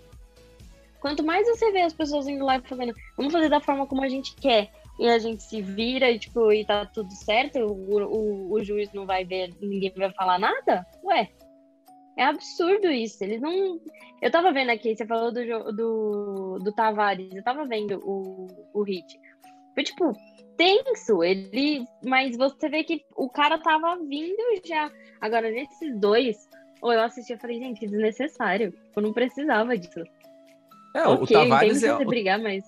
[1.00, 4.04] Quanto mais você vê as pessoas indo lá e fazendo, vamos fazer da forma como
[4.04, 4.70] a gente quer,
[5.00, 8.92] e a gente se vira e, tipo, e tá tudo certo, o, o, o juiz
[8.94, 10.86] não vai ver, ninguém vai falar nada?
[11.04, 11.30] Ué,
[12.18, 13.24] é absurdo isso.
[13.24, 13.80] Eles não.
[14.22, 15.44] Eu tava vendo aqui, você falou do,
[15.74, 19.20] do, do Tavares, eu tava vendo o, o hit.
[19.74, 20.16] Foi tipo,
[20.58, 21.24] tenso.
[21.24, 21.86] Ele.
[22.04, 24.92] Mas você vê que o cara tava vindo já.
[25.20, 26.50] Agora, nesses dois,
[26.82, 28.74] ou eu assisti e falei, gente, desnecessário.
[28.96, 30.04] Eu não precisava disso.
[30.96, 31.96] É, okay, o Tavares é.
[31.96, 32.64] Você brigar, mas...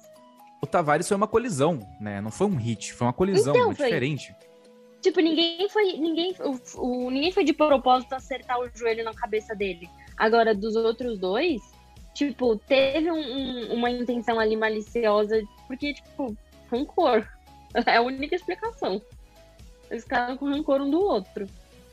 [0.61, 2.21] O Tavares foi uma colisão, né?
[2.21, 4.33] Não foi um hit, foi uma colisão então, diferente.
[5.03, 5.97] Tipo, ninguém foi.
[5.97, 9.89] Ninguém, o, o, ninguém foi de propósito acertar o joelho na cabeça dele.
[10.15, 11.61] Agora, dos outros dois,
[12.13, 16.35] tipo, teve um, um, uma intenção ali maliciosa, porque, tipo,
[16.71, 17.27] rancor.
[17.87, 19.01] É a única explicação.
[19.89, 21.47] Eles ficaram com rancor um do outro.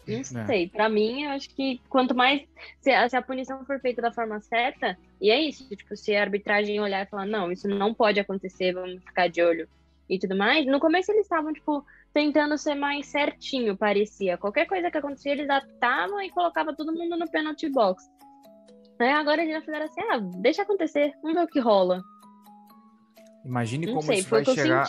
[0.06, 0.22] Não é.
[0.22, 0.64] sei.
[0.64, 0.68] É.
[0.68, 2.42] Pra mim, eu acho que quanto mais.
[2.82, 6.14] Se a, se a, punição for feita da forma certa, e é isso, tipo, se
[6.14, 9.66] a arbitragem olhar e falar, não, isso não pode acontecer, vamos ficar de olho
[10.06, 10.66] e tudo mais.
[10.66, 11.82] No começo eles estavam, tipo,
[12.12, 14.36] tentando ser mais certinho, parecia.
[14.36, 18.02] Qualquer coisa que acontecia, eles adaptavam e colocavam todo mundo no penalty box.
[19.00, 22.02] Aí agora eles já fizeram assim, ah, deixa acontecer, vamos ver o que rola.
[23.44, 24.86] Imagine Não como sei, isso vai chegar.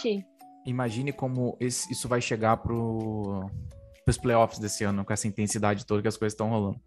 [0.65, 3.49] imagine como esse- isso vai chegar pro,
[4.03, 6.79] pros playoffs desse ano, com essa intensidade toda que as coisas estão rolando.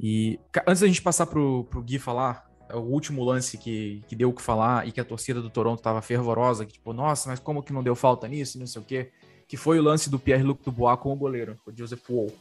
[0.00, 4.16] E antes da gente passar pro, pro Gui falar, é o último lance que, que
[4.16, 7.28] deu o que falar e que a torcida do Toronto tava fervorosa, que tipo, nossa,
[7.28, 9.10] mas como que não deu falta nisso e não sei o quê,
[9.50, 12.32] que foi o lance do Pierre-Luc Dubois com o goleiro, o Joseph Wall.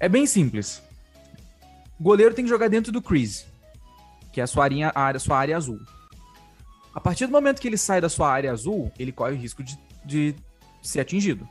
[0.00, 0.82] É bem simples.
[2.00, 3.44] O goleiro tem que jogar dentro do crease,
[4.32, 5.78] que é a sua, área, a área, sua área azul.
[6.94, 9.62] A partir do momento que ele sai da sua área azul, ele corre o risco
[9.62, 10.34] de, de
[10.80, 11.46] ser atingido.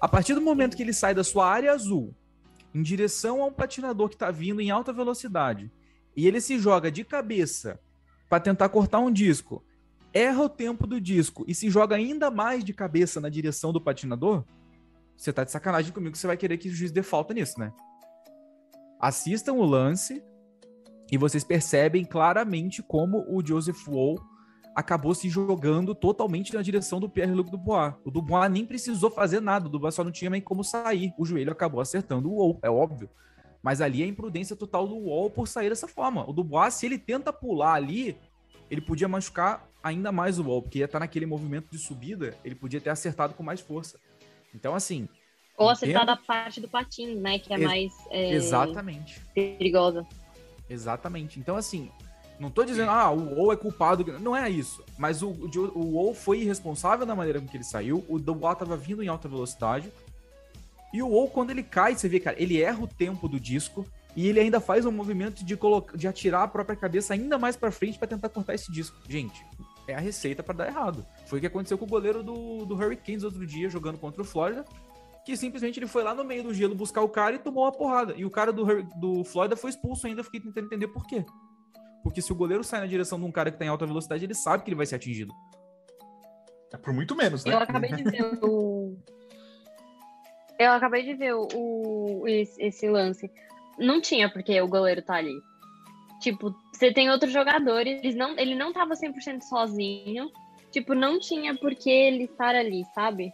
[0.00, 2.14] A partir do momento que ele sai da sua área azul
[2.72, 5.68] em direção a um patinador que está vindo em alta velocidade
[6.16, 7.80] e ele se joga de cabeça
[8.28, 9.64] para tentar cortar um disco,
[10.12, 13.80] erra o tempo do disco e se joga ainda mais de cabeça na direção do
[13.80, 14.44] patinador,
[15.16, 17.58] você tá de sacanagem comigo que você vai querer que o juiz dê falta nisso,
[17.58, 17.72] né?
[18.98, 20.22] Assistam o lance
[21.10, 24.18] e vocês percebem claramente como o Joseph Wall
[24.74, 27.94] acabou se jogando totalmente na direção do Pierre-Luc Dubois.
[28.04, 31.12] O Dubois nem precisou fazer nada, o Dubois só não tinha nem como sair.
[31.18, 33.10] O joelho acabou acertando o Wall, é óbvio.
[33.62, 36.28] Mas ali é a imprudência total do Wall por sair dessa forma.
[36.28, 38.16] O Dubois, se ele tenta pular ali,
[38.70, 42.54] ele podia machucar ainda mais o Wall, porque ia estar naquele movimento de subida, ele
[42.54, 43.98] podia ter acertado com mais força.
[44.54, 45.08] Então, assim,
[45.56, 46.16] Ou acertar Entendo.
[46.16, 47.38] da parte do patins, né?
[47.38, 49.20] Que é Ex- mais é, exatamente.
[49.34, 50.06] perigosa.
[50.68, 51.38] Exatamente.
[51.38, 51.90] Então, assim,
[52.38, 54.04] não tô dizendo, ah, o WoW é culpado.
[54.20, 54.82] Não é isso.
[54.98, 58.04] Mas o, o, Jo- o WoW foi irresponsável da maneira com que ele saiu.
[58.08, 59.92] O Dubois tava vindo em alta velocidade.
[60.92, 63.86] E o WoW, quando ele cai, você vê, cara, ele erra o tempo do disco.
[64.16, 67.54] E ele ainda faz um movimento de, colocar, de atirar a própria cabeça ainda mais
[67.56, 68.96] pra frente pra tentar cortar esse disco.
[69.08, 69.44] Gente,
[69.90, 71.04] é a receita pra dar errado.
[71.26, 74.24] Foi o que aconteceu com o goleiro do, do Hurricanes outro dia, jogando contra o
[74.24, 74.64] Florida.
[75.24, 77.72] Que simplesmente ele foi lá no meio do gelo buscar o cara e tomou uma
[77.72, 78.14] porrada.
[78.16, 78.64] E o cara do,
[78.98, 80.20] do Florida foi expulso ainda.
[80.20, 81.24] Eu fiquei tentando entender por quê.
[82.02, 84.24] Porque se o goleiro sai na direção de um cara que tá em alta velocidade,
[84.24, 85.34] ele sabe que ele vai ser atingido.
[86.72, 87.52] É por muito menos, né?
[87.52, 88.96] Eu acabei de ver o.
[90.58, 93.30] Eu acabei de ver o, o- esse, esse lance.
[93.78, 95.34] Não tinha porque o goleiro tá ali.
[96.20, 100.30] Tipo, você tem outros jogadores, eles não, ele não tava 100% sozinho.
[100.70, 103.32] Tipo, não tinha por que ele estar ali, sabe?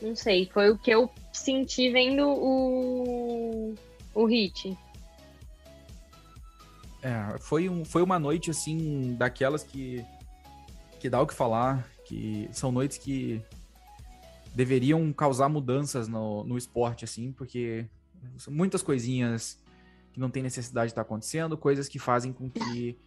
[0.00, 3.74] Não sei, foi o que eu senti vendo o,
[4.14, 4.76] o hit.
[7.02, 10.04] É, foi, um, foi uma noite, assim, daquelas que,
[10.98, 13.42] que dá o que falar, que são noites que
[14.54, 17.86] deveriam causar mudanças no, no esporte, assim, porque
[18.48, 19.58] muitas coisinhas
[20.16, 22.98] que não tem necessidade de estar acontecendo, coisas que fazem com que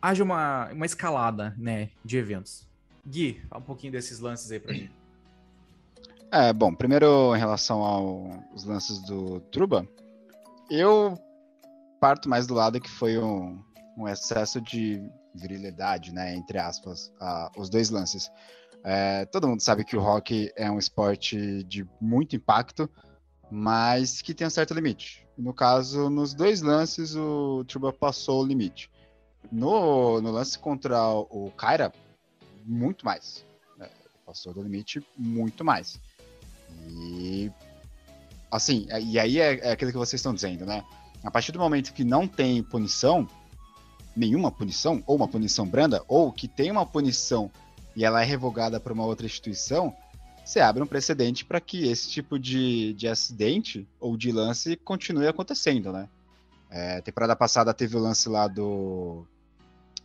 [0.00, 2.66] haja uma, uma escalada, né, de eventos.
[3.06, 4.90] Gui, fala um pouquinho desses lances aí pra gente.
[6.32, 9.86] É, bom, primeiro em relação aos lances do Truba,
[10.70, 11.18] eu
[12.00, 13.62] parto mais do lado que foi um,
[13.98, 18.30] um excesso de virilidade, né, entre aspas, a- os dois lances.
[18.82, 22.88] É, todo mundo sabe que o hockey é um esporte de muito impacto,
[23.50, 25.23] mas que tem um certo limite.
[25.36, 28.90] No caso, nos dois lances, o Truba passou o limite.
[29.50, 31.92] No, no lance contra o Kyra,
[32.64, 33.44] muito mais.
[33.76, 33.90] né,
[34.24, 36.00] Passou do limite muito mais.
[36.88, 37.50] E
[38.50, 40.84] assim, e aí é, é aquilo que vocês estão dizendo, né?
[41.22, 43.26] A partir do momento que não tem punição,
[44.16, 47.50] nenhuma punição, ou uma punição branda, ou que tem uma punição
[47.96, 49.94] e ela é revogada por uma outra instituição,
[50.44, 55.26] você abre um precedente para que esse tipo de, de acidente ou de lance continue
[55.26, 56.08] acontecendo, né?
[56.70, 59.24] É, temporada passada teve o lance lá do.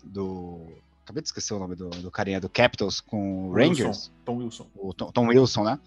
[0.04, 0.62] do.
[1.04, 4.68] Acabei de esquecer o nome do, do carinha do Capitals com o Rangers Tom Wilson.
[4.76, 5.80] o Tom, Tom Wilson, né?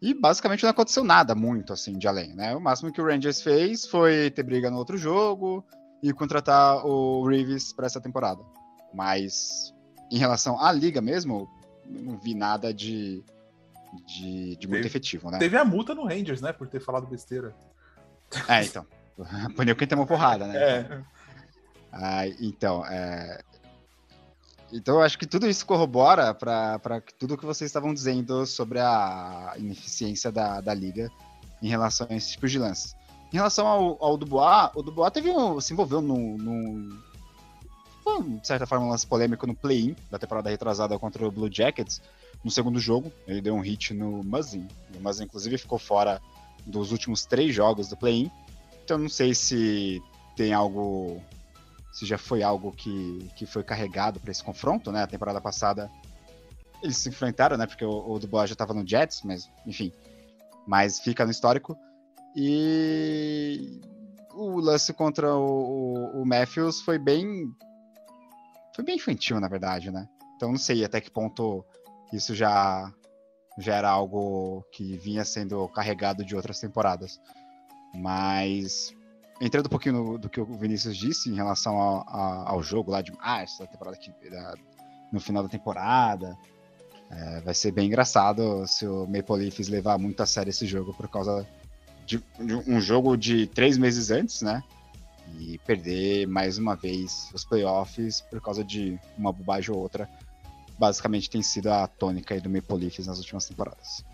[0.00, 2.54] E basicamente não aconteceu nada muito assim de além, né?
[2.54, 5.64] O máximo que o Rangers fez foi ter briga no outro jogo
[6.02, 8.44] e contratar o Reeves para essa temporada.
[8.92, 9.74] Mas
[10.12, 11.48] em relação à liga mesmo,
[11.86, 13.24] não vi nada de,
[14.06, 15.38] de, de muito Teve- efetivo, né?
[15.38, 16.52] Teve a multa no Rangers, né?
[16.52, 17.54] Por ter falado besteira.
[18.48, 18.86] É, então.
[19.56, 20.58] Puniu quem tomou porrada, né?
[20.58, 21.02] É.
[21.92, 23.40] Ah, então, é...
[24.72, 29.54] então eu acho que tudo isso corrobora para tudo que vocês estavam dizendo sobre a
[29.56, 31.10] ineficiência da, da liga
[31.62, 32.94] em relação a esse tipo de lance.
[33.32, 36.98] Em relação ao, ao Dubois, o Dubois teve um, se envolveu num, num
[38.06, 41.52] foi, de certa forma um lance polêmico no play-in da temporada retrasada contra o Blue
[41.52, 42.00] Jackets
[42.44, 43.12] no segundo jogo.
[43.26, 44.66] Ele deu um hit no Muzzin.
[44.94, 46.20] O Muzzin, inclusive, ficou fora
[46.66, 48.30] dos últimos três jogos do play-in.
[48.84, 50.02] Então não sei se
[50.36, 51.20] tem algo
[51.92, 55.02] se já foi algo que, que foi carregado para esse confronto, né?
[55.02, 55.90] A temporada passada
[56.82, 57.66] eles se enfrentaram, né?
[57.66, 59.90] Porque o, o Dubois já estava no Jets, mas enfim.
[60.66, 61.76] Mas fica no histórico.
[62.34, 63.80] E
[64.34, 67.50] o lance contra o, o, o Matthews foi bem.
[68.74, 70.06] Foi bem infantil, na verdade, né?
[70.36, 71.64] Então não sei até que ponto
[72.12, 72.92] isso já,
[73.58, 77.20] já era algo que vinha sendo carregado de outras temporadas.
[77.94, 78.94] Mas
[79.40, 82.90] entrando um pouquinho no, do que o Vinícius disse em relação ao, ao, ao jogo
[82.90, 83.98] lá de março, da temporada
[84.30, 84.54] da,
[85.12, 86.36] no final da temporada,
[87.10, 90.92] é, vai ser bem engraçado se o Maple Leafs levar muito a sério esse jogo
[90.94, 91.46] por causa
[92.04, 94.62] de, de um jogo de três meses antes, né?
[95.38, 100.08] E perder mais uma vez os playoffs por causa de uma bobagem ou outra.
[100.78, 104.04] Basicamente tem sido a tônica do Maple Leafs nas últimas temporadas.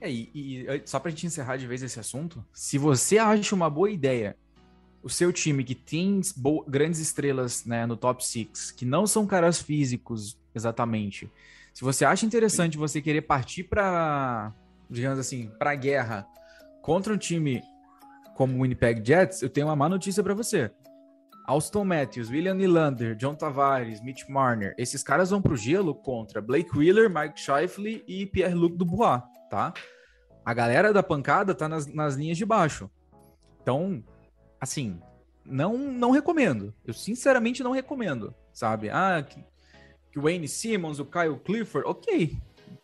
[0.00, 3.68] É, e, e só pra gente encerrar de vez esse assunto, se você acha uma
[3.68, 4.36] boa ideia
[5.02, 6.20] o seu time que tem
[6.66, 11.30] grandes estrelas né, no top 6, que não são caras físicos exatamente,
[11.72, 14.52] se você acha interessante você querer partir para,
[14.90, 16.26] digamos assim, para guerra
[16.82, 17.62] contra um time
[18.34, 20.70] como o Winnipeg Jets, eu tenho uma má notícia para você.
[21.46, 26.76] Austin Matthews, William Nylander, John Tavares, Mitch Marner, esses caras vão pro gelo contra Blake
[26.76, 29.72] Wheeler, Mike Scheifele e Pierre-Luc Dubois tá?
[30.44, 32.90] A galera da pancada tá nas, nas linhas de baixo.
[33.62, 34.02] Então,
[34.60, 35.00] assim,
[35.44, 36.74] não não recomendo.
[36.84, 38.88] Eu sinceramente não recomendo, sabe?
[38.90, 39.44] Ah, que,
[40.12, 42.36] que o Wayne Simmons, o Kyle Clifford, ok.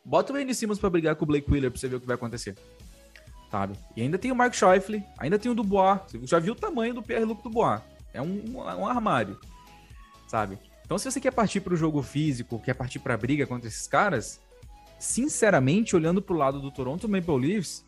[0.04, 2.06] Bota o Wayne Simmons para brigar com o Blake Wheeler pra você ver o que
[2.06, 2.56] vai acontecer.
[3.50, 3.74] Sabe?
[3.96, 6.00] E ainda tem o Mark Scheifele, ainda tem o Dubois.
[6.10, 7.80] Você já viu o tamanho do Pierre-Luc Dubois.
[8.12, 9.38] É um, um armário,
[10.26, 10.58] sabe?
[10.84, 13.86] Então, se você quer partir para o jogo físico, quer partir para briga contra esses
[13.86, 14.40] caras,
[14.98, 17.84] sinceramente, olhando pro lado do Toronto Maple Leafs,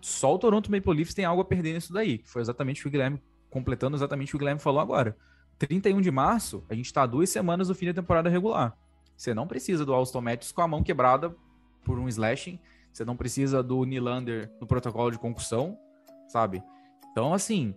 [0.00, 2.82] só o Toronto Maple Leafs tem algo a perder nisso daí, que foi exatamente o
[2.82, 5.16] que o Guilherme, completando exatamente o que o Guilherme falou agora.
[5.58, 8.76] 31 de março, a gente tá duas semanas do fim da temporada regular.
[9.16, 11.34] Você não precisa do Alston Matthews com a mão quebrada
[11.84, 12.58] por um slashing,
[12.92, 15.76] você não precisa do Nylander no protocolo de concussão,
[16.28, 16.62] sabe?
[17.10, 17.74] Então, assim,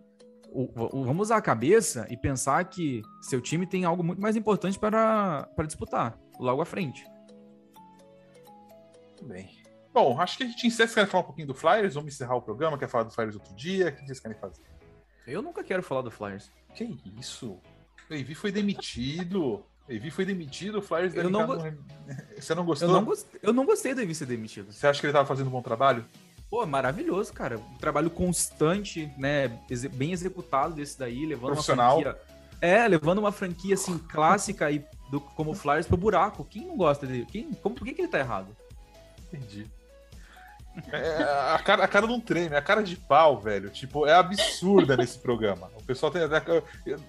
[0.54, 4.36] o, o, vamos usar a cabeça e pensar que seu time tem algo muito mais
[4.36, 7.04] importante para, para disputar logo à frente.
[9.10, 9.64] Muito bem.
[9.94, 10.88] Bom, acho que a gente encerra.
[10.88, 11.94] Vocês querem falar um pouquinho do Flyers?
[11.94, 12.78] Vamos encerrar o programa?
[12.78, 13.90] Quer falar do Flyers outro dia?
[13.90, 14.62] O que vocês querem fazer?
[15.26, 16.52] Eu nunca quero falar do Flyers.
[16.74, 17.60] Que isso?
[18.10, 19.64] O Evi foi demitido.
[19.88, 21.58] Evi foi demitido, o Flyers eu não go...
[22.40, 22.88] Você não gostou?
[22.88, 24.72] Eu não, gostei, eu não gostei do Evi ser demitido.
[24.72, 26.06] Você acha que ele estava fazendo um bom trabalho?
[26.54, 27.58] Pô, maravilhoso, cara.
[27.58, 29.60] Um trabalho constante, né?
[29.94, 31.98] Bem executado desse daí, levando Profissional.
[31.98, 32.22] uma franquia.
[32.62, 36.46] É, levando uma franquia assim clássica e do, como o Flyers pro buraco.
[36.46, 37.26] Quem não gosta dele?
[37.26, 38.56] Quem, como, por que, que ele tá errado?
[39.34, 39.66] Entendi.
[40.92, 41.24] É,
[41.56, 43.72] a, cara, a cara não treme, a cara de pau, velho.
[43.72, 45.72] Tipo, é absurda nesse programa.
[45.76, 46.22] O pessoal tem.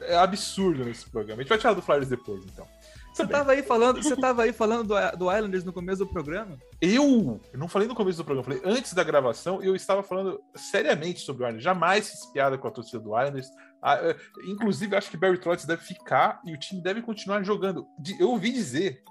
[0.01, 1.40] É absurdo nesse programa.
[1.40, 2.66] A gente vai tirar do Flyers depois, então.
[3.14, 6.58] Você tava aí falando, você tava aí falando do, do Islanders no começo do programa?
[6.80, 10.40] Eu, eu não falei no começo do programa, falei antes da gravação, eu estava falando
[10.56, 11.64] seriamente sobre o Islanders.
[11.64, 13.48] Jamais fiz piada com a torcida do Islanders.
[13.80, 17.86] Ah, é, inclusive, acho que Barry Trotz deve ficar e o time deve continuar jogando.
[18.18, 19.02] Eu ouvi dizer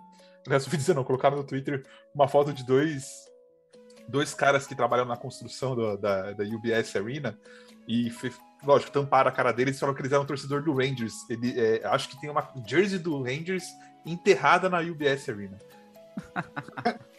[0.46, 1.84] Aliás, ouvi dizer, não, colocaram no Twitter
[2.14, 3.30] uma foto de dois,
[4.08, 7.38] dois caras que trabalham na construção do, da, da UBS Arena
[7.88, 8.12] e,
[8.64, 11.14] lógico, tamparam a cara deles e falaram que eles eram torcedor do Rangers.
[11.30, 13.66] Ele, é, acho que tem uma jersey do Rangers
[14.06, 15.58] enterrada na UBS Arena.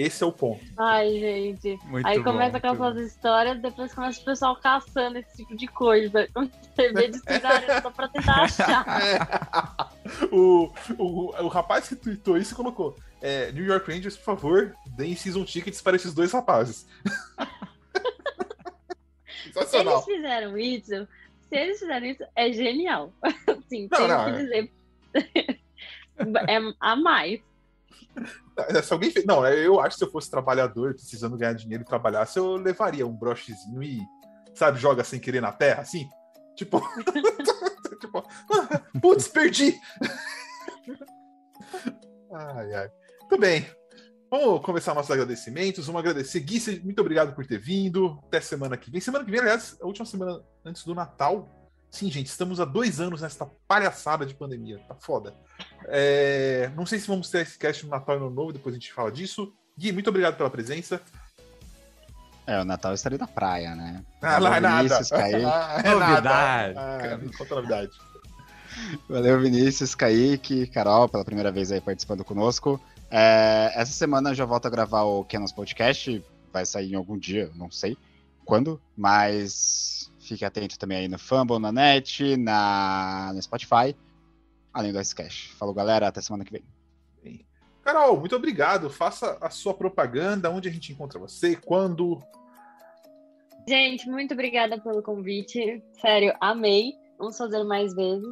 [0.00, 0.64] Esse é o ponto.
[0.78, 1.78] Ai, gente.
[1.84, 6.26] Muito Aí começa com essas histórias, depois começa o pessoal caçando esse tipo de coisa.
[6.74, 7.18] Vê de
[7.82, 8.86] só pra tentar achar.
[9.02, 9.18] É.
[10.34, 15.14] O, o, o rapaz que tweetou isso colocou: é, New York Rangers, por favor, deem
[15.14, 16.88] season tickets para esses dois rapazes.
[19.52, 21.06] se eles fizeram isso,
[21.46, 23.12] se eles fizeram isso, é genial.
[23.68, 24.38] Sim, não, tenho não, que é.
[24.38, 24.72] dizer.
[26.18, 27.40] É a mais.
[28.82, 29.24] Se alguém fez...
[29.24, 33.06] Não, eu acho que se eu fosse trabalhador, precisando ganhar dinheiro e trabalhasse, eu levaria
[33.06, 34.00] um brochezinho e,
[34.54, 36.08] sabe, joga sem querer na terra, assim.
[36.56, 36.80] Tipo.
[38.00, 39.80] tipo ah, putz, perdi!
[42.32, 42.90] ai, ai.
[43.28, 43.66] Tudo bem.
[44.30, 45.86] Vamos começar nossos agradecimentos.
[45.86, 46.40] Vamos agradecer.
[46.40, 48.20] Gui, muito obrigado por ter vindo.
[48.26, 49.00] Até semana que vem.
[49.00, 51.48] Semana que vem, aliás, a última semana antes do Natal.
[51.90, 54.78] Sim, gente, estamos há dois anos nessa palhaçada de pandemia.
[54.86, 55.34] Tá foda.
[55.86, 58.78] É, não sei se vamos ter esse cast no Natal e no Novo, depois a
[58.78, 59.52] gente fala disso.
[59.78, 61.00] Gui, muito obrigado pela presença.
[62.46, 64.02] É, o Natal estaria na praia, né?
[64.20, 65.04] Ah, lá é nada.
[65.04, 65.44] Kaique.
[65.44, 66.74] Ah, é novidade.
[66.76, 67.92] Ah, novidade.
[69.08, 72.80] Valeu, Vinícius, Kaique, Carol, pela primeira vez aí participando conosco.
[73.10, 76.24] É, essa semana eu já volto a gravar o Canos Podcast.
[76.52, 77.96] Vai sair em algum dia, não sei
[78.44, 80.00] quando, mas
[80.30, 83.96] Fique atento também aí no Fumble, na net, na, no Spotify,
[84.72, 85.54] além do Icecast.
[85.54, 86.08] Falou, galera.
[86.08, 86.64] Até semana que vem.
[87.82, 88.90] Carol, muito obrigado.
[88.90, 90.50] Faça a sua propaganda.
[90.50, 91.56] Onde a gente encontra você?
[91.56, 92.22] Quando?
[93.68, 95.82] Gente, muito obrigada pelo convite.
[96.00, 96.92] Sério, amei.
[97.18, 98.28] Vamos fazer mais vezes.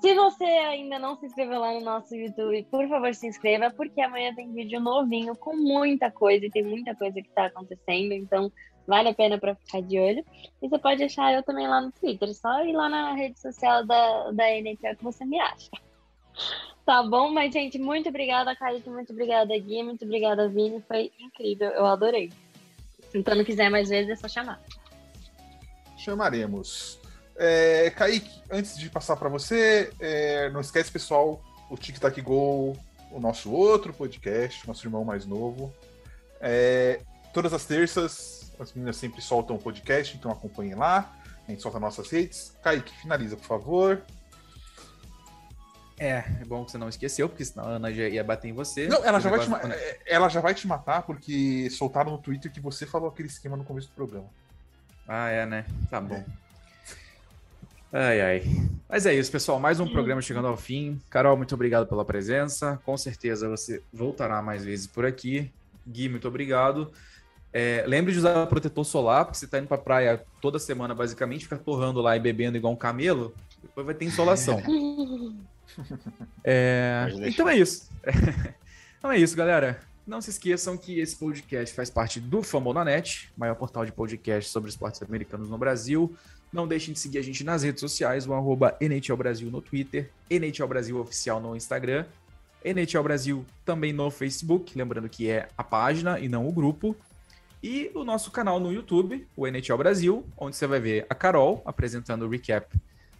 [0.00, 4.00] Se você ainda não se inscreveu lá no nosso YouTube, por favor, se inscreva, porque
[4.00, 8.50] amanhã tem vídeo novinho com muita coisa e tem muita coisa que tá acontecendo, então
[8.90, 10.26] vale a pena para ficar de olho.
[10.60, 13.86] E você pode achar eu também lá no Twitter, só ir lá na rede social
[13.86, 15.70] da, da NFL que você me acha.
[16.82, 17.30] Tá bom?
[17.30, 22.32] Mas, gente, muito obrigada, Kaique, muito obrigada, Gui, muito obrigada, Vini, foi incrível, eu adorei.
[23.14, 24.60] Então, não quiser mais vezes, é só chamar.
[25.96, 26.98] Chamaremos.
[27.36, 32.76] É, Kaique, antes de passar para você, é, não esquece, pessoal, o Tic Tac Go,
[33.12, 35.72] o nosso outro podcast, nosso irmão mais novo.
[36.40, 37.00] É,
[37.32, 41.12] todas as terças, as meninas sempre soltam o podcast, então acompanhem lá.
[41.46, 42.54] A gente solta nossas redes.
[42.62, 44.02] Kaique, finaliza, por favor.
[45.98, 48.52] É, é bom que você não esqueceu, porque senão a Ana já ia bater em
[48.52, 48.86] você.
[48.86, 49.50] Não, ela já, vai te,
[50.06, 53.64] ela já vai te matar porque soltaram no Twitter que você falou aquele esquema no
[53.64, 54.26] começo do programa.
[55.06, 55.66] Ah, é, né?
[55.90, 56.14] Tá bom.
[56.14, 56.24] É.
[57.92, 58.42] Ai, ai.
[58.88, 59.58] Mas é isso, pessoal.
[59.58, 61.00] Mais um programa chegando ao fim.
[61.10, 62.80] Carol, muito obrigado pela presença.
[62.84, 65.52] Com certeza você voltará mais vezes por aqui.
[65.86, 66.92] Gui, muito obrigado.
[67.52, 71.44] É, lembre de usar protetor solar, porque você está indo para praia toda semana, basicamente,
[71.44, 74.62] fica torrando lá e bebendo igual um camelo, depois vai ter insolação.
[76.44, 77.90] é, então é isso.
[78.98, 79.80] então é isso, galera.
[80.06, 84.70] Não se esqueçam que esse podcast faz parte do Famonanet, maior portal de podcast sobre
[84.70, 86.16] esportes americanos no Brasil.
[86.52, 90.10] Não deixem de seguir a gente nas redes sociais, o arroba NHL Brasil no Twitter,
[90.28, 92.06] NHL Brasil Oficial no Instagram,
[92.64, 96.96] NHL Brasil também no Facebook, lembrando que é a página e não o grupo.
[97.62, 101.62] E o nosso canal no YouTube, o NHL Brasil, onde você vai ver a Carol
[101.64, 102.66] apresentando o recap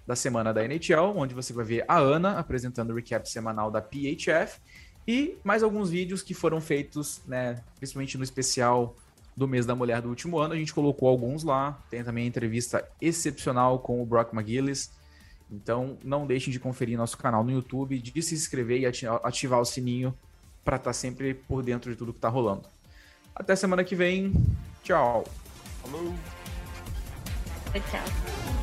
[0.06, 3.82] da semana da NHL, onde você vai ver a Ana apresentando o recap semanal da
[3.82, 4.58] PHF
[5.06, 8.96] e mais alguns vídeos que foram feitos, né, principalmente no especial
[9.36, 10.54] do mês da mulher do último ano.
[10.54, 11.78] A gente colocou alguns lá.
[11.90, 14.90] Tem também a entrevista excepcional com o Brock McGillis.
[15.50, 19.64] Então, não deixem de conferir nosso canal no YouTube, de se inscrever e ativar o
[19.64, 20.14] sininho
[20.64, 22.62] para estar tá sempre por dentro de tudo que está rolando.
[23.34, 24.32] Até semana que vem.
[24.82, 25.24] Tchau.
[25.82, 26.14] Falou.
[27.72, 28.59] Tchau.